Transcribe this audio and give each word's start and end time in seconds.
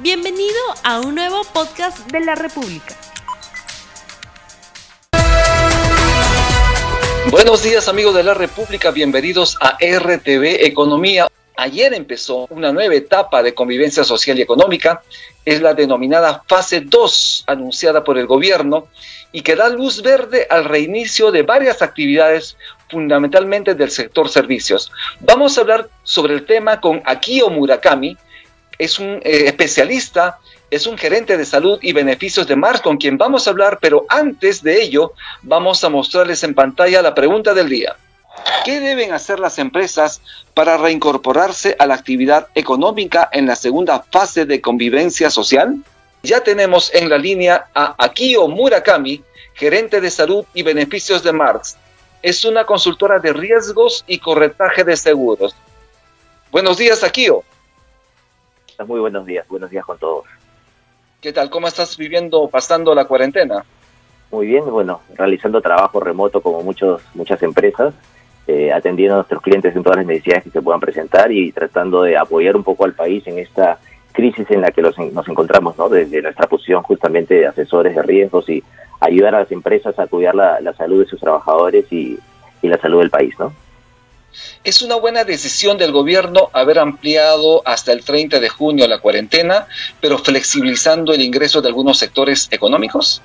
Bienvenido 0.00 0.60
a 0.84 1.00
un 1.00 1.16
nuevo 1.16 1.42
podcast 1.52 2.08
de 2.12 2.20
la 2.20 2.36
República. 2.36 2.94
Buenos 7.32 7.64
días 7.64 7.88
amigos 7.88 8.14
de 8.14 8.22
la 8.22 8.32
República, 8.32 8.92
bienvenidos 8.92 9.58
a 9.60 9.76
RTV 9.80 10.64
Economía. 10.64 11.26
Ayer 11.56 11.94
empezó 11.94 12.46
una 12.50 12.70
nueva 12.70 12.94
etapa 12.94 13.42
de 13.42 13.54
convivencia 13.54 14.04
social 14.04 14.38
y 14.38 14.42
económica, 14.42 15.02
es 15.44 15.60
la 15.60 15.74
denominada 15.74 16.44
fase 16.46 16.82
2 16.82 17.44
anunciada 17.48 18.04
por 18.04 18.18
el 18.18 18.28
gobierno 18.28 18.86
y 19.32 19.42
que 19.42 19.56
da 19.56 19.68
luz 19.68 20.02
verde 20.02 20.46
al 20.48 20.64
reinicio 20.64 21.32
de 21.32 21.42
varias 21.42 21.82
actividades 21.82 22.56
fundamentalmente 22.88 23.74
del 23.74 23.90
sector 23.90 24.28
servicios. 24.28 24.92
Vamos 25.18 25.58
a 25.58 25.62
hablar 25.62 25.88
sobre 26.04 26.34
el 26.34 26.46
tema 26.46 26.80
con 26.80 27.02
Akio 27.04 27.50
Murakami, 27.50 28.16
es 28.78 28.98
un 28.98 29.20
eh, 29.24 29.44
especialista, 29.46 30.38
es 30.70 30.86
un 30.86 30.96
gerente 30.96 31.36
de 31.36 31.44
salud 31.44 31.78
y 31.82 31.92
beneficios 31.92 32.46
de 32.46 32.56
Mars 32.56 32.80
con 32.80 32.96
quien 32.96 33.18
vamos 33.18 33.46
a 33.46 33.50
hablar, 33.50 33.78
pero 33.80 34.06
antes 34.08 34.62
de 34.62 34.82
ello 34.82 35.12
vamos 35.42 35.82
a 35.82 35.88
mostrarles 35.88 36.42
en 36.44 36.54
pantalla 36.54 37.02
la 37.02 37.14
pregunta 37.14 37.54
del 37.54 37.68
día. 37.68 37.96
¿Qué 38.64 38.80
deben 38.80 39.12
hacer 39.12 39.40
las 39.40 39.58
empresas 39.58 40.20
para 40.54 40.76
reincorporarse 40.76 41.74
a 41.78 41.86
la 41.86 41.94
actividad 41.94 42.48
económica 42.54 43.28
en 43.32 43.46
la 43.46 43.56
segunda 43.56 44.04
fase 44.10 44.44
de 44.44 44.60
convivencia 44.60 45.30
social? 45.30 45.76
Ya 46.22 46.40
tenemos 46.40 46.92
en 46.94 47.08
la 47.08 47.18
línea 47.18 47.66
a 47.74 47.94
Akio 47.98 48.46
Murakami, 48.48 49.22
gerente 49.54 50.00
de 50.00 50.10
salud 50.10 50.44
y 50.54 50.62
beneficios 50.62 51.22
de 51.22 51.32
Mars. 51.32 51.76
Es 52.22 52.44
una 52.44 52.64
consultora 52.64 53.18
de 53.18 53.32
riesgos 53.32 54.04
y 54.06 54.18
corretaje 54.18 54.84
de 54.84 54.96
seguros. 54.96 55.54
Buenos 56.50 56.76
días, 56.78 57.02
Akio. 57.02 57.44
Muy 58.86 59.00
buenos 59.00 59.26
días, 59.26 59.46
buenos 59.48 59.70
días 59.70 59.84
con 59.84 59.98
todos. 59.98 60.24
¿Qué 61.20 61.32
tal? 61.32 61.50
¿Cómo 61.50 61.66
estás 61.66 61.96
viviendo, 61.96 62.48
pasando 62.48 62.94
la 62.94 63.06
cuarentena? 63.06 63.64
Muy 64.30 64.46
bien, 64.46 64.64
bueno, 64.70 65.00
realizando 65.16 65.60
trabajo 65.60 65.98
remoto 65.98 66.40
como 66.40 66.62
muchos, 66.62 67.02
muchas 67.14 67.42
empresas, 67.42 67.92
eh, 68.46 68.72
atendiendo 68.72 69.14
a 69.14 69.18
nuestros 69.18 69.42
clientes 69.42 69.74
en 69.74 69.82
todas 69.82 69.98
las 69.98 70.06
necesidades 70.06 70.44
que 70.44 70.50
se 70.50 70.62
puedan 70.62 70.80
presentar 70.80 71.32
y 71.32 71.50
tratando 71.50 72.02
de 72.02 72.16
apoyar 72.16 72.56
un 72.56 72.62
poco 72.62 72.84
al 72.84 72.92
país 72.92 73.26
en 73.26 73.38
esta 73.38 73.78
crisis 74.12 74.48
en 74.50 74.60
la 74.60 74.70
que 74.70 74.82
nos 74.82 74.96
encontramos, 74.98 75.76
¿no? 75.76 75.88
Desde 75.88 76.22
nuestra 76.22 76.46
posición 76.46 76.82
justamente 76.82 77.34
de 77.34 77.46
asesores 77.46 77.96
de 77.96 78.02
riesgos 78.02 78.48
y 78.48 78.62
ayudar 79.00 79.34
a 79.34 79.40
las 79.40 79.52
empresas 79.52 79.98
a 79.98 80.06
cuidar 80.06 80.36
la, 80.36 80.72
salud 80.74 81.00
de 81.00 81.10
sus 81.10 81.20
trabajadores 81.20 81.92
y, 81.92 82.18
y 82.62 82.68
la 82.68 82.78
salud 82.78 83.00
del 83.00 83.10
país, 83.10 83.34
¿no? 83.38 83.52
¿Es 84.68 84.82
una 84.82 84.96
buena 84.96 85.24
decisión 85.24 85.78
del 85.78 85.92
gobierno 85.92 86.50
haber 86.52 86.78
ampliado 86.78 87.62
hasta 87.64 87.90
el 87.90 88.04
30 88.04 88.38
de 88.38 88.50
junio 88.50 88.86
la 88.86 88.98
cuarentena, 88.98 89.66
pero 89.98 90.18
flexibilizando 90.18 91.14
el 91.14 91.22
ingreso 91.22 91.62
de 91.62 91.68
algunos 91.68 91.98
sectores 91.98 92.48
económicos? 92.50 93.22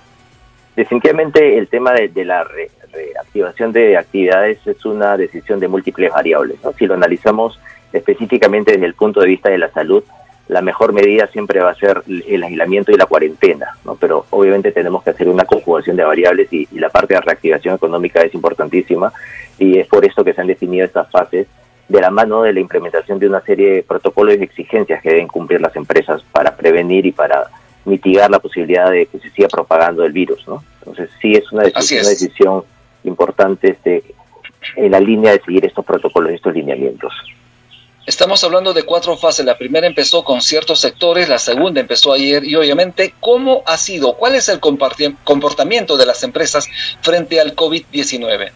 Definitivamente 0.74 1.58
el 1.58 1.68
tema 1.68 1.92
de, 1.92 2.24
la 2.24 2.46
reactivación 2.46 3.74
de 3.74 3.98
actividades 3.98 4.66
es 4.66 4.86
una 4.86 5.18
decisión 5.18 5.60
de 5.60 5.68
múltiples 5.68 6.14
variables. 6.14 6.60
Si 6.80 6.86
lo 6.86 6.94
analizamos 6.94 7.60
específicamente 7.92 8.72
desde 8.72 8.86
el 8.86 8.94
punto 8.94 9.20
de 9.20 9.28
vista 9.28 9.50
de 9.50 9.58
la 9.58 9.70
salud, 9.70 10.02
la 10.48 10.62
mejor 10.62 10.94
medida 10.94 11.28
siempre 11.28 11.62
va 11.62 11.72
a 11.72 11.76
ser 11.76 12.04
el 12.08 12.44
aislamiento 12.44 12.92
y 12.92 12.96
la 12.96 13.06
cuarentena, 13.06 13.78
¿no? 13.86 13.96
pero 13.96 14.26
obviamente 14.30 14.72
tenemos 14.72 15.04
que 15.04 15.12
hacer 15.12 15.30
una 15.30 15.46
conjugación 15.46 15.96
de 15.96 16.04
variables 16.04 16.52
y, 16.52 16.68
la 16.78 16.90
parte 16.90 17.14
de 17.14 17.22
reactivación 17.22 17.76
económica 17.76 18.22
es 18.22 18.34
importantísima 18.34 19.14
y 19.58 19.80
es 19.80 19.88
por 19.88 20.06
eso 20.06 20.24
que 20.24 20.34
se 20.34 20.42
han 20.42 20.48
definido 20.48 20.86
estas 20.86 21.10
fases 21.10 21.48
de 21.88 22.02
la 22.02 22.10
mano 22.10 22.44
de 22.44 22.54
la 22.54 22.60
implementación 22.60 23.20
de 23.20 23.28
una 23.28 23.42
serie 23.42 23.76
de 23.76 23.84
protocolos 23.84 24.36
y 24.38 24.44
exigencias 24.44 25.02
que 25.02 25.10
deben 25.10 25.28
cumplir 25.28 25.62
las 25.62 25.76
empresas 25.76 26.24
para 26.32 26.56
prevenir 26.56 27.06
y 27.06 27.12
para 27.12 27.50
mitigar 27.86 28.30
la 28.30 28.40
posibilidad 28.40 28.90
de 28.92 29.06
que 29.06 29.20
se 29.20 29.30
siga 29.30 29.48
propagando 29.48 30.04
el 30.04 30.12
virus. 30.12 30.46
¿no? 30.48 30.64
Entonces 30.80 31.10
sí 31.22 31.34
es 31.34 31.50
una 31.52 31.64
decisión, 31.64 32.02
una 32.02 32.10
decisión 32.10 32.64
importante 33.04 33.72
este, 33.72 34.04
en 34.76 34.92
la 34.92 35.00
línea 35.00 35.32
de 35.32 35.42
seguir 35.42 35.66
estos 35.66 35.86
protocolos 35.86 36.32
y 36.32 36.36
estos 36.36 36.54
lineamientos. 36.54 37.14
Estamos 38.06 38.44
hablando 38.44 38.74
de 38.74 38.84
cuatro 38.84 39.16
fases. 39.16 39.46
La 39.46 39.58
primera 39.58 39.88
empezó 39.88 40.26
con 40.26 40.42
ciertos 40.42 40.82
sectores, 40.82 41.30
la 41.30 41.38
segunda 41.38 41.80
empezó 41.80 42.12
ayer 42.12 42.44
y 42.44 42.54
obviamente, 42.56 43.14
¿cómo 43.22 43.64
ha 43.66 43.78
sido? 43.78 44.16
¿Cuál 44.16 44.36
es 44.36 44.50
el 44.50 44.60
comportamiento 44.60 45.96
de 45.96 46.06
las 46.06 46.22
empresas 46.24 46.68
frente 47.02 47.40
al 47.40 47.56
COVID-19? 47.56 48.52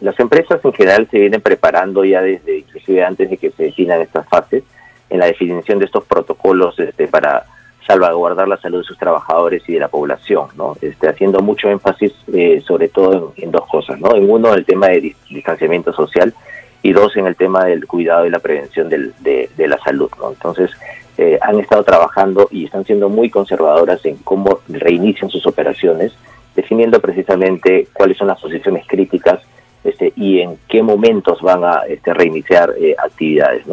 Las 0.00 0.18
empresas 0.18 0.58
en 0.64 0.72
general 0.72 1.06
se 1.10 1.18
vienen 1.18 1.42
preparando 1.42 2.02
ya 2.02 2.22
desde, 2.22 2.60
inclusive 2.60 3.04
antes 3.04 3.28
de 3.28 3.36
que 3.36 3.50
se 3.50 3.64
definan 3.64 4.00
estas 4.00 4.26
fases, 4.26 4.64
en 5.10 5.18
la 5.18 5.26
definición 5.26 5.78
de 5.78 5.84
estos 5.84 6.04
protocolos 6.04 6.78
este, 6.78 7.08
para 7.08 7.44
salvaguardar 7.86 8.48
la 8.48 8.56
salud 8.56 8.78
de 8.78 8.84
sus 8.84 8.96
trabajadores 8.96 9.62
y 9.68 9.74
de 9.74 9.80
la 9.80 9.88
población, 9.88 10.48
¿no? 10.56 10.78
Este, 10.80 11.08
haciendo 11.08 11.40
mucho 11.40 11.68
énfasis 11.68 12.12
eh, 12.32 12.62
sobre 12.66 12.88
todo 12.88 13.34
en, 13.36 13.44
en, 13.44 13.50
dos 13.50 13.66
cosas, 13.66 14.00
¿no? 14.00 14.14
En 14.16 14.30
uno, 14.30 14.54
el 14.54 14.64
tema 14.64 14.88
de 14.88 15.14
distanciamiento 15.28 15.92
social 15.92 16.32
y 16.82 16.92
dos 16.92 17.16
en 17.16 17.26
el 17.26 17.36
tema 17.36 17.64
del 17.64 17.86
cuidado 17.86 18.26
y 18.26 18.30
la 18.30 18.40
prevención 18.40 18.88
del, 18.88 19.14
de, 19.20 19.48
la 19.56 19.78
salud. 19.78 20.10
¿no? 20.18 20.30
Entonces, 20.30 20.70
eh, 21.16 21.38
han 21.40 21.60
estado 21.60 21.84
trabajando 21.84 22.48
y 22.50 22.64
están 22.64 22.84
siendo 22.84 23.08
muy 23.08 23.30
conservadoras 23.30 24.04
en 24.04 24.16
cómo 24.18 24.60
reinician 24.68 25.30
sus 25.30 25.46
operaciones, 25.46 26.12
definiendo 26.56 27.00
precisamente 27.00 27.88
cuáles 27.92 28.18
son 28.18 28.28
las 28.28 28.40
posiciones 28.40 28.84
críticas 28.86 29.40
este, 29.84 30.12
y 30.16 30.40
en 30.40 30.58
qué 30.68 30.82
momentos 30.82 31.40
van 31.40 31.64
a 31.64 31.82
este, 31.88 32.12
reiniciar 32.14 32.74
eh, 32.78 32.96
actividades. 32.98 33.64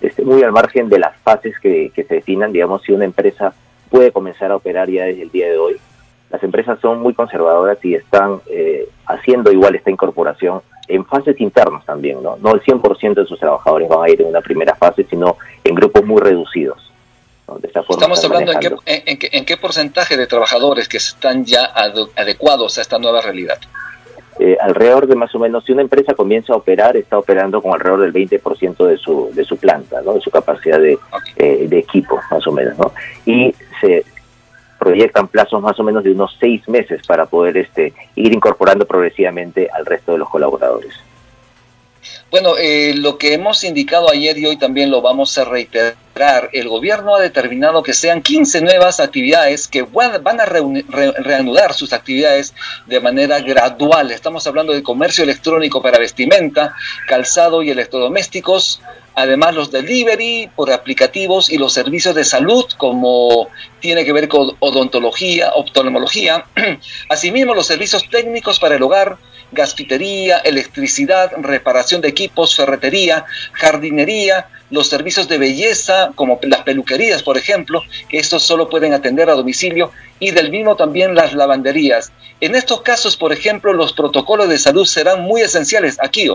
Este, 0.00 0.24
muy 0.24 0.42
al 0.42 0.52
margen 0.52 0.88
de 0.88 0.98
las 0.98 1.16
fases 1.18 1.58
que, 1.60 1.90
que 1.94 2.04
se 2.04 2.14
definan, 2.14 2.52
digamos, 2.52 2.82
si 2.82 2.92
una 2.92 3.04
empresa 3.04 3.52
puede 3.90 4.12
comenzar 4.12 4.50
a 4.50 4.56
operar 4.56 4.88
ya 4.88 5.04
desde 5.04 5.22
el 5.22 5.30
día 5.30 5.48
de 5.48 5.58
hoy, 5.58 5.76
las 6.30 6.42
empresas 6.44 6.78
son 6.80 7.00
muy 7.00 7.12
conservadoras 7.12 7.84
y 7.84 7.94
están 7.94 8.40
eh, 8.48 8.88
haciendo 9.06 9.50
igual 9.50 9.74
esta 9.74 9.90
incorporación 9.90 10.62
en 10.90 11.04
fases 11.04 11.40
internas 11.40 11.84
también, 11.84 12.22
¿no? 12.22 12.36
No 12.36 12.54
el 12.54 12.62
100% 12.62 13.14
de 13.14 13.26
sus 13.26 13.38
trabajadores 13.38 13.88
van 13.88 14.04
a 14.04 14.10
ir 14.10 14.20
en 14.20 14.28
una 14.28 14.40
primera 14.40 14.74
fase, 14.74 15.06
sino 15.08 15.36
en 15.64 15.74
grupos 15.74 16.04
muy 16.04 16.20
reducidos. 16.20 16.90
Estamos 17.62 18.24
hablando 18.24 18.52
en 18.86 19.44
qué, 19.44 19.56
porcentaje 19.56 20.16
de 20.16 20.26
trabajadores 20.26 20.88
que 20.88 20.98
están 20.98 21.44
ya 21.44 21.64
adecuados 22.14 22.78
a 22.78 22.82
esta 22.82 22.98
nueva 22.98 23.22
realidad. 23.22 23.58
Eh, 24.38 24.56
alrededor 24.60 25.06
de 25.06 25.16
más 25.16 25.34
o 25.34 25.38
menos, 25.38 25.64
si 25.64 25.72
una 25.72 25.82
empresa 25.82 26.14
comienza 26.14 26.54
a 26.54 26.56
operar, 26.56 26.96
está 26.96 27.18
operando 27.18 27.60
con 27.60 27.74
alrededor 27.74 28.00
del 28.00 28.12
20% 28.12 28.86
de 28.86 28.96
su, 28.96 29.30
de 29.34 29.44
su 29.44 29.56
planta, 29.56 30.00
¿no? 30.00 30.14
de 30.14 30.20
su 30.20 30.30
capacidad 30.30 30.78
de, 30.78 30.98
eh, 31.36 31.66
de 31.68 31.78
equipo, 31.78 32.18
más 32.30 32.46
o 32.46 32.52
menos. 32.52 32.78
¿no? 32.78 32.92
Y 33.26 33.54
se, 33.80 34.04
proyectan 34.80 35.28
plazos 35.28 35.62
más 35.62 35.78
o 35.78 35.84
menos 35.84 36.02
de 36.02 36.12
unos 36.12 36.36
seis 36.40 36.66
meses 36.68 37.06
para 37.06 37.26
poder 37.26 37.58
este, 37.58 37.92
ir 38.16 38.32
incorporando 38.32 38.86
progresivamente 38.86 39.68
al 39.72 39.86
resto 39.86 40.12
de 40.12 40.18
los 40.18 40.28
colaboradores. 40.28 40.94
Bueno, 42.30 42.56
eh, 42.56 42.94
lo 42.94 43.18
que 43.18 43.34
hemos 43.34 43.64
indicado 43.64 44.08
ayer 44.08 44.38
y 44.38 44.46
hoy 44.46 44.56
también 44.56 44.88
lo 44.88 45.02
vamos 45.02 45.36
a 45.36 45.44
reiterar. 45.44 46.48
El 46.52 46.68
gobierno 46.68 47.16
ha 47.16 47.20
determinado 47.20 47.82
que 47.82 47.92
sean 47.92 48.22
15 48.22 48.60
nuevas 48.60 49.00
actividades 49.00 49.66
que 49.66 49.82
van 49.82 50.40
a 50.40 50.44
reanudar 50.44 51.74
sus 51.74 51.92
actividades 51.92 52.54
de 52.86 53.00
manera 53.00 53.40
gradual. 53.40 54.12
Estamos 54.12 54.46
hablando 54.46 54.72
de 54.72 54.84
comercio 54.84 55.24
electrónico 55.24 55.82
para 55.82 55.98
vestimenta, 55.98 56.76
calzado 57.08 57.64
y 57.64 57.70
electrodomésticos, 57.70 58.80
además 59.16 59.56
los 59.56 59.72
delivery 59.72 60.50
por 60.54 60.70
aplicativos 60.70 61.50
y 61.50 61.58
los 61.58 61.72
servicios 61.72 62.14
de 62.14 62.24
salud 62.24 62.64
como 62.76 63.48
tiene 63.80 64.04
que 64.04 64.12
ver 64.12 64.28
con 64.28 64.56
odontología, 64.60 65.50
oftalmología, 65.54 66.44
asimismo 67.08 67.54
los 67.54 67.66
servicios 67.66 68.08
técnicos 68.08 68.60
para 68.60 68.76
el 68.76 68.82
hogar, 68.84 69.18
gasfitería, 69.52 70.38
electricidad, 70.38 71.32
reparación 71.38 72.00
de 72.00 72.08
equipos, 72.08 72.56
ferretería, 72.56 73.24
jardinería, 73.52 74.48
los 74.70 74.88
servicios 74.88 75.28
de 75.28 75.38
belleza, 75.38 76.12
como 76.14 76.38
las 76.42 76.62
peluquerías, 76.62 77.22
por 77.22 77.36
ejemplo, 77.36 77.82
que 78.08 78.18
estos 78.18 78.42
solo 78.42 78.68
pueden 78.68 78.92
atender 78.92 79.28
a 79.28 79.34
domicilio, 79.34 79.90
y 80.20 80.30
del 80.30 80.50
mismo 80.50 80.76
también 80.76 81.14
las 81.14 81.34
lavanderías. 81.34 82.12
En 82.40 82.54
estos 82.54 82.82
casos, 82.82 83.16
por 83.16 83.32
ejemplo, 83.32 83.72
los 83.72 83.92
protocolos 83.92 84.48
de 84.48 84.58
salud 84.58 84.84
serán 84.84 85.22
muy 85.22 85.40
esenciales 85.40 85.98
aquí. 86.00 86.30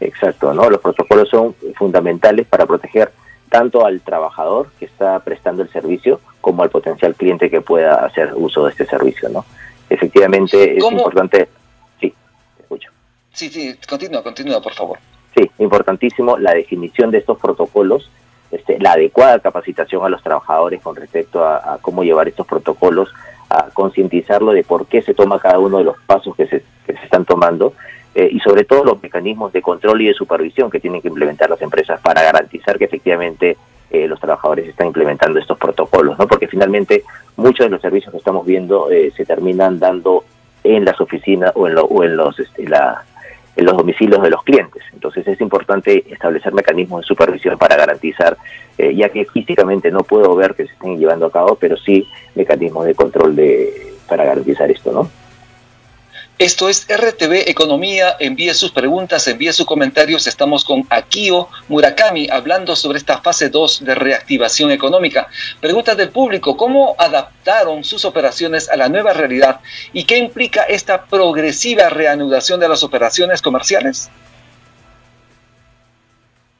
Exacto, 0.00 0.54
¿no? 0.54 0.70
Los 0.70 0.80
protocolos 0.80 1.28
son 1.28 1.54
fundamentales 1.76 2.46
para 2.46 2.66
proteger 2.66 3.12
tanto 3.50 3.84
al 3.84 4.00
trabajador 4.00 4.70
que 4.78 4.84
está 4.84 5.18
prestando 5.20 5.62
el 5.62 5.70
servicio 5.70 6.20
como 6.40 6.62
al 6.62 6.70
potencial 6.70 7.14
cliente 7.14 7.50
que 7.50 7.60
pueda 7.60 7.96
hacer 8.06 8.32
uso 8.34 8.64
de 8.64 8.70
este 8.70 8.86
servicio, 8.86 9.28
¿no? 9.28 9.44
Efectivamente 9.90 10.78
es 10.78 10.84
importante 10.84 11.48
Sí, 13.32 13.48
sí, 13.48 13.74
continúa, 13.88 14.22
continúa, 14.22 14.60
por 14.60 14.74
favor. 14.74 14.98
Sí, 15.36 15.50
importantísimo 15.58 16.38
la 16.38 16.52
definición 16.52 17.10
de 17.10 17.18
estos 17.18 17.38
protocolos, 17.38 18.10
este, 18.50 18.78
la 18.80 18.92
adecuada 18.92 19.38
capacitación 19.38 20.04
a 20.04 20.08
los 20.08 20.22
trabajadores 20.22 20.82
con 20.82 20.96
respecto 20.96 21.44
a, 21.44 21.78
cómo 21.80 22.02
llevar 22.02 22.28
estos 22.28 22.46
protocolos, 22.46 23.08
a 23.48 23.68
concientizarlo 23.70 24.52
de 24.52 24.64
por 24.64 24.86
qué 24.86 25.02
se 25.02 25.14
toma 25.14 25.38
cada 25.38 25.58
uno 25.58 25.78
de 25.78 25.84
los 25.84 25.96
pasos 26.06 26.34
que 26.36 26.46
se, 26.46 26.64
que 26.86 26.92
se 26.94 27.04
están 27.04 27.24
tomando 27.24 27.74
eh, 28.14 28.28
y 28.30 28.40
sobre 28.40 28.64
todo 28.64 28.84
los 28.84 29.02
mecanismos 29.02 29.52
de 29.52 29.62
control 29.62 30.02
y 30.02 30.08
de 30.08 30.14
supervisión 30.14 30.70
que 30.70 30.80
tienen 30.80 31.00
que 31.00 31.08
implementar 31.08 31.48
las 31.48 31.62
empresas 31.62 32.00
para 32.00 32.22
garantizar 32.22 32.76
que 32.76 32.84
efectivamente 32.84 33.56
eh, 33.90 34.06
los 34.08 34.20
trabajadores 34.20 34.68
están 34.68 34.88
implementando 34.88 35.38
estos 35.38 35.58
protocolos, 35.58 36.18
¿no? 36.18 36.26
Porque 36.26 36.48
finalmente 36.48 37.04
muchos 37.36 37.66
de 37.66 37.70
los 37.70 37.80
servicios 37.80 38.12
que 38.12 38.18
estamos 38.18 38.44
viendo 38.44 38.90
eh, 38.90 39.12
se 39.16 39.24
terminan 39.24 39.78
dando 39.78 40.24
en 40.62 40.84
las 40.84 41.00
oficinas 41.00 41.52
o 41.54 41.68
en, 41.68 41.76
o 41.78 42.04
en 42.04 42.16
los 42.16 42.38
este, 42.38 42.68
la, 42.68 43.04
en 43.56 43.64
los 43.64 43.76
domicilios 43.76 44.22
de 44.22 44.30
los 44.30 44.42
clientes. 44.42 44.82
Entonces 44.92 45.26
es 45.26 45.40
importante 45.40 46.04
establecer 46.10 46.52
mecanismos 46.52 47.02
de 47.02 47.06
supervisión 47.06 47.58
para 47.58 47.76
garantizar, 47.76 48.36
eh, 48.78 48.94
ya 48.94 49.08
que 49.08 49.24
físicamente 49.24 49.90
no 49.90 50.00
puedo 50.00 50.34
ver 50.34 50.54
que 50.54 50.66
se 50.66 50.72
estén 50.72 50.98
llevando 50.98 51.26
a 51.26 51.32
cabo, 51.32 51.56
pero 51.56 51.76
sí 51.76 52.06
mecanismos 52.34 52.86
de 52.86 52.94
control 52.94 53.36
de 53.36 53.94
para 54.08 54.24
garantizar 54.24 54.70
esto, 54.70 54.92
¿no? 54.92 55.08
Esto 56.40 56.70
es 56.70 56.86
RTV 56.88 57.50
Economía. 57.50 58.16
Envíe 58.18 58.54
sus 58.54 58.72
preguntas, 58.72 59.28
envíe 59.28 59.52
sus 59.52 59.66
comentarios. 59.66 60.26
Estamos 60.26 60.64
con 60.64 60.86
Akio 60.88 61.48
Murakami 61.68 62.30
hablando 62.30 62.74
sobre 62.76 62.96
esta 62.96 63.18
fase 63.18 63.50
2 63.50 63.84
de 63.84 63.94
reactivación 63.94 64.70
económica. 64.70 65.28
Preguntas 65.60 65.98
del 65.98 66.08
público, 66.08 66.56
¿cómo 66.56 66.94
adaptaron 66.96 67.84
sus 67.84 68.06
operaciones 68.06 68.70
a 68.70 68.76
la 68.78 68.88
nueva 68.88 69.12
realidad 69.12 69.60
y 69.92 70.04
qué 70.04 70.16
implica 70.16 70.62
esta 70.62 71.04
progresiva 71.04 71.90
reanudación 71.90 72.58
de 72.58 72.70
las 72.70 72.82
operaciones 72.84 73.42
comerciales? 73.42 74.10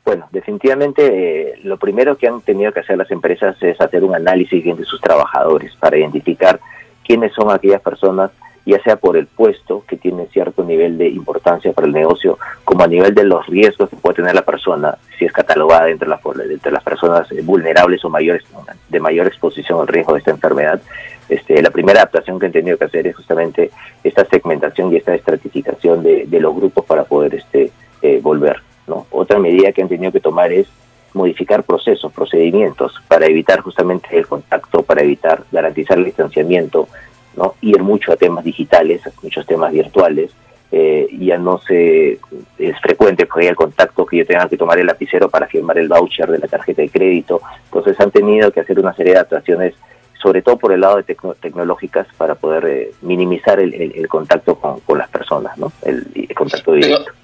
Bueno, 0.05 0.29
definitivamente 0.31 1.53
eh, 1.53 1.61
lo 1.63 1.79
primero 1.79 2.19
que 2.19 2.27
han 2.27 2.43
tenido 2.43 2.71
que 2.71 2.81
hacer 2.81 2.99
las 2.99 3.11
empresas 3.11 3.57
es 3.63 3.81
hacer 3.81 4.05
un 4.05 4.15
análisis 4.15 4.63
de 4.63 4.85
sus 4.85 5.01
trabajadores 5.01 5.75
para 5.77 5.97
identificar 5.97 6.61
quiénes 7.03 7.33
son 7.33 7.51
aquellas 7.51 7.81
personas 7.81 8.31
ya 8.67 8.83
sea 8.83 8.97
por 8.97 9.17
el 9.17 9.27
puesto 9.27 9.85
que 9.87 9.97
tiene 9.97 10.27
cierto 10.27 10.65
nivel 10.65 10.99
de 10.99 11.09
importancia 11.09 11.73
para 11.73 11.87
el 11.87 11.93
negocio, 11.93 12.39
como 12.65 12.85
a 12.85 12.87
nivel 12.87 13.15
de 13.15 13.25
los 13.25 13.47
riesgos 13.47 13.89
que 13.89 13.97
puede 13.97 14.17
tener 14.17 14.35
la 14.35 14.43
persona, 14.43 14.97
si 15.19 15.25
es 15.25 15.33
catalogada 15.33 15.91
entre 15.91 16.09
las, 16.09 16.21
entre 16.51 16.73
las 16.73 16.83
personas 16.83 17.29
vulnerables 17.45 18.05
o 18.05 18.11
mayores, 18.11 18.45
de 18.89 19.01
mayor 19.01 19.27
exposición 19.27 19.81
al 19.81 19.89
riesgo 19.89 20.13
de 20.13 20.19
esta 20.19 20.31
enfermedad. 20.31 20.81
Este, 21.29 21.63
la 21.63 21.71
primera 21.71 22.01
adaptación 22.01 22.39
que 22.39 22.47
han 22.47 22.53
tenido 22.53 22.77
que 22.77 22.85
hacer 22.85 23.07
es 23.07 23.17
justamente 23.17 23.71
esta 24.03 24.25
segmentación 24.25 24.93
y 24.93 24.97
esta 24.97 25.15
estratificación 25.15 26.03
de, 26.03 26.27
los 26.41 26.55
grupos 26.55 26.85
para 26.85 27.05
poder 27.05 27.35
este, 27.35 27.71
eh, 28.03 28.21
volver. 28.23 28.57
¿no? 28.87 29.07
Otra 29.11 29.39
medida 29.39 29.73
que 29.73 29.83
han 29.83 29.89
tenido 29.89 30.11
que 30.11 30.21
tomar 30.21 30.53
es 30.53 30.67
modificar 31.13 31.63
procesos, 31.65 32.13
procedimientos, 32.13 32.95
para 33.09 33.27
evitar 33.27 33.61
justamente 33.61 34.09
el 34.17 34.27
contacto, 34.27 34.83
para 34.83 35.03
evitar 35.03 35.43
garantizar 35.51 35.99
el 35.99 36.05
distanciamiento, 36.05 36.89
¿no? 37.37 37.55
ir 37.61 37.83
mucho 37.83 38.13
a 38.13 38.17
temas 38.17 38.45
digitales, 38.45 39.03
muchos 39.23 39.47
temas 39.47 39.73
virtuales. 39.73 40.31
Eh, 40.73 41.09
ya 41.19 41.37
no 41.37 41.59
se 41.59 42.21
es 42.57 42.81
frecuente 42.81 43.27
porque 43.27 43.47
hay 43.47 43.49
el 43.49 43.57
contacto 43.57 44.07
que 44.07 44.19
yo 44.19 44.27
tenga 44.27 44.49
que 44.49 44.57
tomar 44.57 44.79
el 44.79 44.87
lapicero 44.87 45.29
para 45.29 45.49
firmar 45.49 45.77
el 45.79 45.89
voucher 45.89 46.31
de 46.31 46.39
la 46.39 46.47
tarjeta 46.47 46.83
de 46.83 46.89
crédito. 46.89 47.41
Entonces 47.65 47.99
han 47.99 48.13
tenido 48.13 48.53
que 48.53 48.61
hacer 48.61 48.79
una 48.79 48.95
serie 48.95 49.15
de 49.15 49.19
adaptaciones, 49.19 49.75
sobre 50.23 50.43
todo 50.43 50.59
por 50.59 50.73
el 50.73 50.81
lado 50.81 50.99
de 50.99 51.17
tecnológicas, 51.41 52.07
para 52.17 52.37
poder 52.37 52.67
eh, 52.67 52.93
minimizar 53.03 53.59
el, 53.59 54.07
contacto 54.07 54.55
con, 54.57 54.99
las 54.99 55.09
personas, 55.09 55.59
¿no? 55.59 55.73
el, 55.83 56.07
contacto 56.37 56.73
directo. 56.73 57.05
Pero 57.07 57.20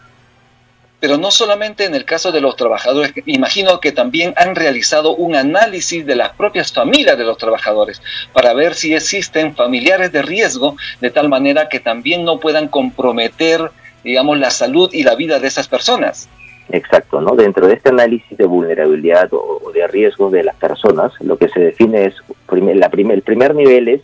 no 1.19 1.31
solamente 1.31 1.85
en 1.85 1.95
el 1.95 2.05
caso 2.05 2.33
de 2.33 2.41
los 2.41 2.57
trabajadores, 2.57 3.13
imagino 3.27 3.81
que 3.81 3.93
también 3.93 4.33
han 4.37 4.55
realizado 4.55 5.15
un 5.15 5.37
análisis 5.37 6.07
de 6.07 6.17
las 6.17 6.31
propias 6.31 6.73
familias 6.73 7.19
de 7.19 7.25
los 7.25 7.39
trabajadores 7.39 8.01
para 8.33 8.55
ver 8.55 8.75
si 8.75 8.95
existen 8.95 9.55
familiares 9.55 10.13
de 10.13 10.23
riesgo 10.23 10.77
de 11.01 11.11
tal 11.11 11.29
manera 11.29 11.69
que 11.69 11.81
también 11.81 12.25
no 12.25 12.41
puedan 12.41 12.69
comprometer, 12.69 13.71
digamos, 14.05 14.39
la 14.39 14.51
salud 14.51 14.91
y 14.93 15.03
la 15.03 15.15
vida 15.15 15.39
de 15.39 15.49
esas 15.49 15.69
personas. 15.69 16.29
Exacto, 16.71 17.21
¿no? 17.21 17.37
Dentro 17.37 17.67
de 17.69 17.75
este 17.75 17.91
análisis 17.91 18.37
de 18.37 18.45
vulnerabilidad 18.45 19.29
o 19.33 19.71
de 19.73 19.87
riesgo 19.87 20.31
de 20.31 20.43
las 20.43 20.57
personas, 20.57 21.13
lo 21.21 21.37
que 21.37 21.49
se 21.49 21.61
define 21.61 22.07
es, 22.07 22.15
la 22.51 22.91
el 22.93 23.23
primer 23.23 23.55
nivel 23.55 23.89
es 23.89 24.01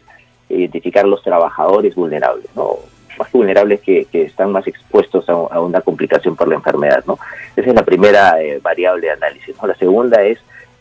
identificar 0.49 1.07
los 1.07 1.23
trabajadores 1.23 1.95
vulnerables, 1.95 2.47
¿no? 2.55 2.77
Más 3.19 3.31
vulnerables 3.33 3.81
que, 3.81 4.07
están 4.13 4.53
más 4.53 4.67
expuestos 4.67 5.29
a, 5.29 5.61
una 5.61 5.81
complicación 5.81 6.37
por 6.37 6.49
la 6.49 6.57
enfermedad. 6.57 7.05
¿no? 7.07 7.19
Esa 7.57 7.71
es 7.71 7.75
la 7.75 7.85
primera 7.85 8.43
eh, 8.43 8.59
variable 8.63 9.09
de 9.09 9.13
análisis. 9.13 9.55
La 9.63 9.75
segunda 9.75 10.23
es 10.23 10.39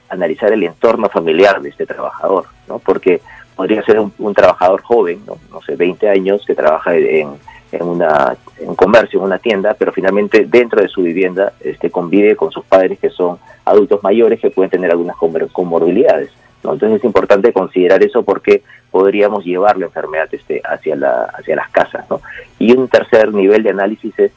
analizar 0.10 0.51
el 0.51 0.63
entorno 0.63 1.10
familiar 1.10 1.62
de 1.62 1.69
este 1.69 1.86
trabajador, 1.86 2.45
¿no? 2.68 2.80
porque 2.80 3.22
podría 3.56 3.83
ser 3.83 4.00
un, 4.00 4.33
trabajador 4.33 4.81
joven, 4.81 5.22
¿no? 5.25 5.62
sé, 5.62 5.75
20 5.75 6.10
años, 6.10 6.44
que 6.45 6.56
trabaja 6.56 6.95
en, 6.95 7.30
en, 7.72 7.83
una, 7.83 8.36
en 8.60 8.69
un 8.69 8.75
comercio, 8.75 9.19
en 9.19 9.25
una 9.25 9.38
tienda, 9.39 9.75
pero 9.78 9.92
finalmente 9.92 10.45
dentro 10.45 10.81
de 10.81 10.88
su 10.88 11.01
vivienda 11.01 11.54
este, 11.60 11.89
convive 11.89 12.36
con 12.36 12.51
sus 12.51 12.66
padres 12.66 13.00
que 13.00 13.10
son 13.10 13.39
adultos 13.66 14.01
mayores 14.04 14.39
que 14.39 14.50
pueden 14.50 14.72
tener 14.72 14.92
algunas 14.92 15.16
comorbilidades. 15.51 16.31
Entonces 16.63 16.91
es 16.91 17.03
importante 17.03 17.53
considerar 17.53 18.03
eso 18.03 18.23
porque 18.23 18.63
podríamos 18.91 19.43
llevar 19.43 19.77
la 19.77 19.85
enfermedad 19.85 20.27
este, 20.31 20.61
hacia, 20.63 20.95
la, 20.95 21.23
hacia 21.33 21.55
las 21.55 21.69
casas. 21.71 22.05
¿no? 22.09 22.21
Y 22.59 22.73
un 22.73 22.87
tercer 22.87 23.33
nivel 23.33 23.63
de 23.63 23.71
análisis 23.71 24.17
es 24.19 24.31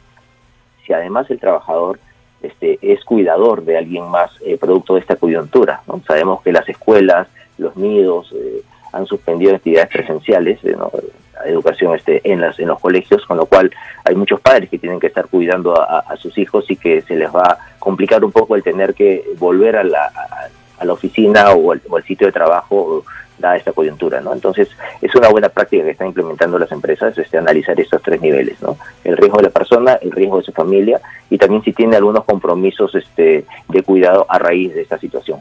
si 0.87 0.93
además 0.93 1.31
el 1.31 1.41
trabajador 1.41 1.99
este, 2.43 2.79
es 2.83 3.05
cuidador 3.05 3.65
de 3.65 3.79
alguien 3.79 4.09
más 4.09 4.31
eh, 4.45 4.57
producto 4.59 4.95
de 4.95 5.01
esta 5.01 5.17
coyuntura. 5.17 5.83
¿no? 5.87 6.01
Sabemos 6.07 6.43
que 6.43 6.53
las 6.53 6.69
escuelas, 6.69 7.29
los 7.59 7.77
nidos 7.77 8.33
eh, 8.33 8.63
han 8.93 9.07
suspendido 9.07 9.55
actividades 9.55 9.91
presenciales, 9.91 10.65
eh, 10.65 10.77
la 10.77 11.51
educación 11.51 11.95
este, 11.95 12.21
en, 12.31 12.41
las, 12.41 12.59
en 12.59 12.69
los 12.69 12.81
colegios, 12.81 13.25
con 13.27 13.37
lo 13.37 13.47
cual 13.47 13.71
hay 14.05 14.15
muchos 14.15 14.41
padres 14.41 14.71
que 14.71 14.79
tienen 14.79 15.01
que 15.01 15.09
estar 15.09 15.27
cuidando 15.27 15.75
a, 15.81 16.17
sus 16.17 16.39
hijos 16.39 16.71
y 16.71 16.77
que 16.77 17.03
se 17.03 17.17
les 17.17 17.35
va 17.35 17.45
a 17.45 17.59
complicar 17.79 18.25
un 18.25 18.31
poco 18.31 18.55
el 18.55 18.63
tener 18.63 18.95
que 18.95 19.25
volver 19.37 19.77
a 19.77 19.85
la, 19.85 20.05
a 20.05 20.49
la 20.83 20.93
oficina 20.93 21.51
o 21.51 21.73
al, 21.73 21.83
sitio 22.07 22.27
de 22.27 22.33
trabajo 22.33 23.05
dada 23.39 23.57
esta 23.57 23.73
coyuntura, 23.73 24.21
¿no? 24.21 24.33
Entonces, 24.33 24.69
es 25.01 25.15
una 25.15 25.29
buena 25.29 25.49
práctica 25.49 25.85
que 25.85 25.91
están 25.91 26.09
implementando 26.09 26.59
las 26.59 26.71
empresas, 26.73 27.17
este, 27.19 27.39
analizar 27.39 27.79
estos 27.79 28.01
tres 28.03 28.21
niveles, 28.21 28.61
¿no? 28.63 28.77
El 29.03 29.17
riesgo 29.17 29.39
de 29.39 29.45
la 29.45 29.51
persona, 29.51 29.99
el 30.01 30.13
riesgo 30.13 30.39
de 30.39 30.45
su 30.45 30.53
familia 30.53 31.01
y 31.31 31.39
también 31.39 31.63
si 31.63 31.73
tiene 31.73 31.97
algunos 31.97 32.25
compromisos 32.25 32.95
este, 32.95 33.45
de 33.69 33.83
cuidado 33.83 34.27
a 34.29 34.39
raíz 34.39 34.75
de 34.75 34.83
esta 34.83 34.99
situación. 34.99 35.41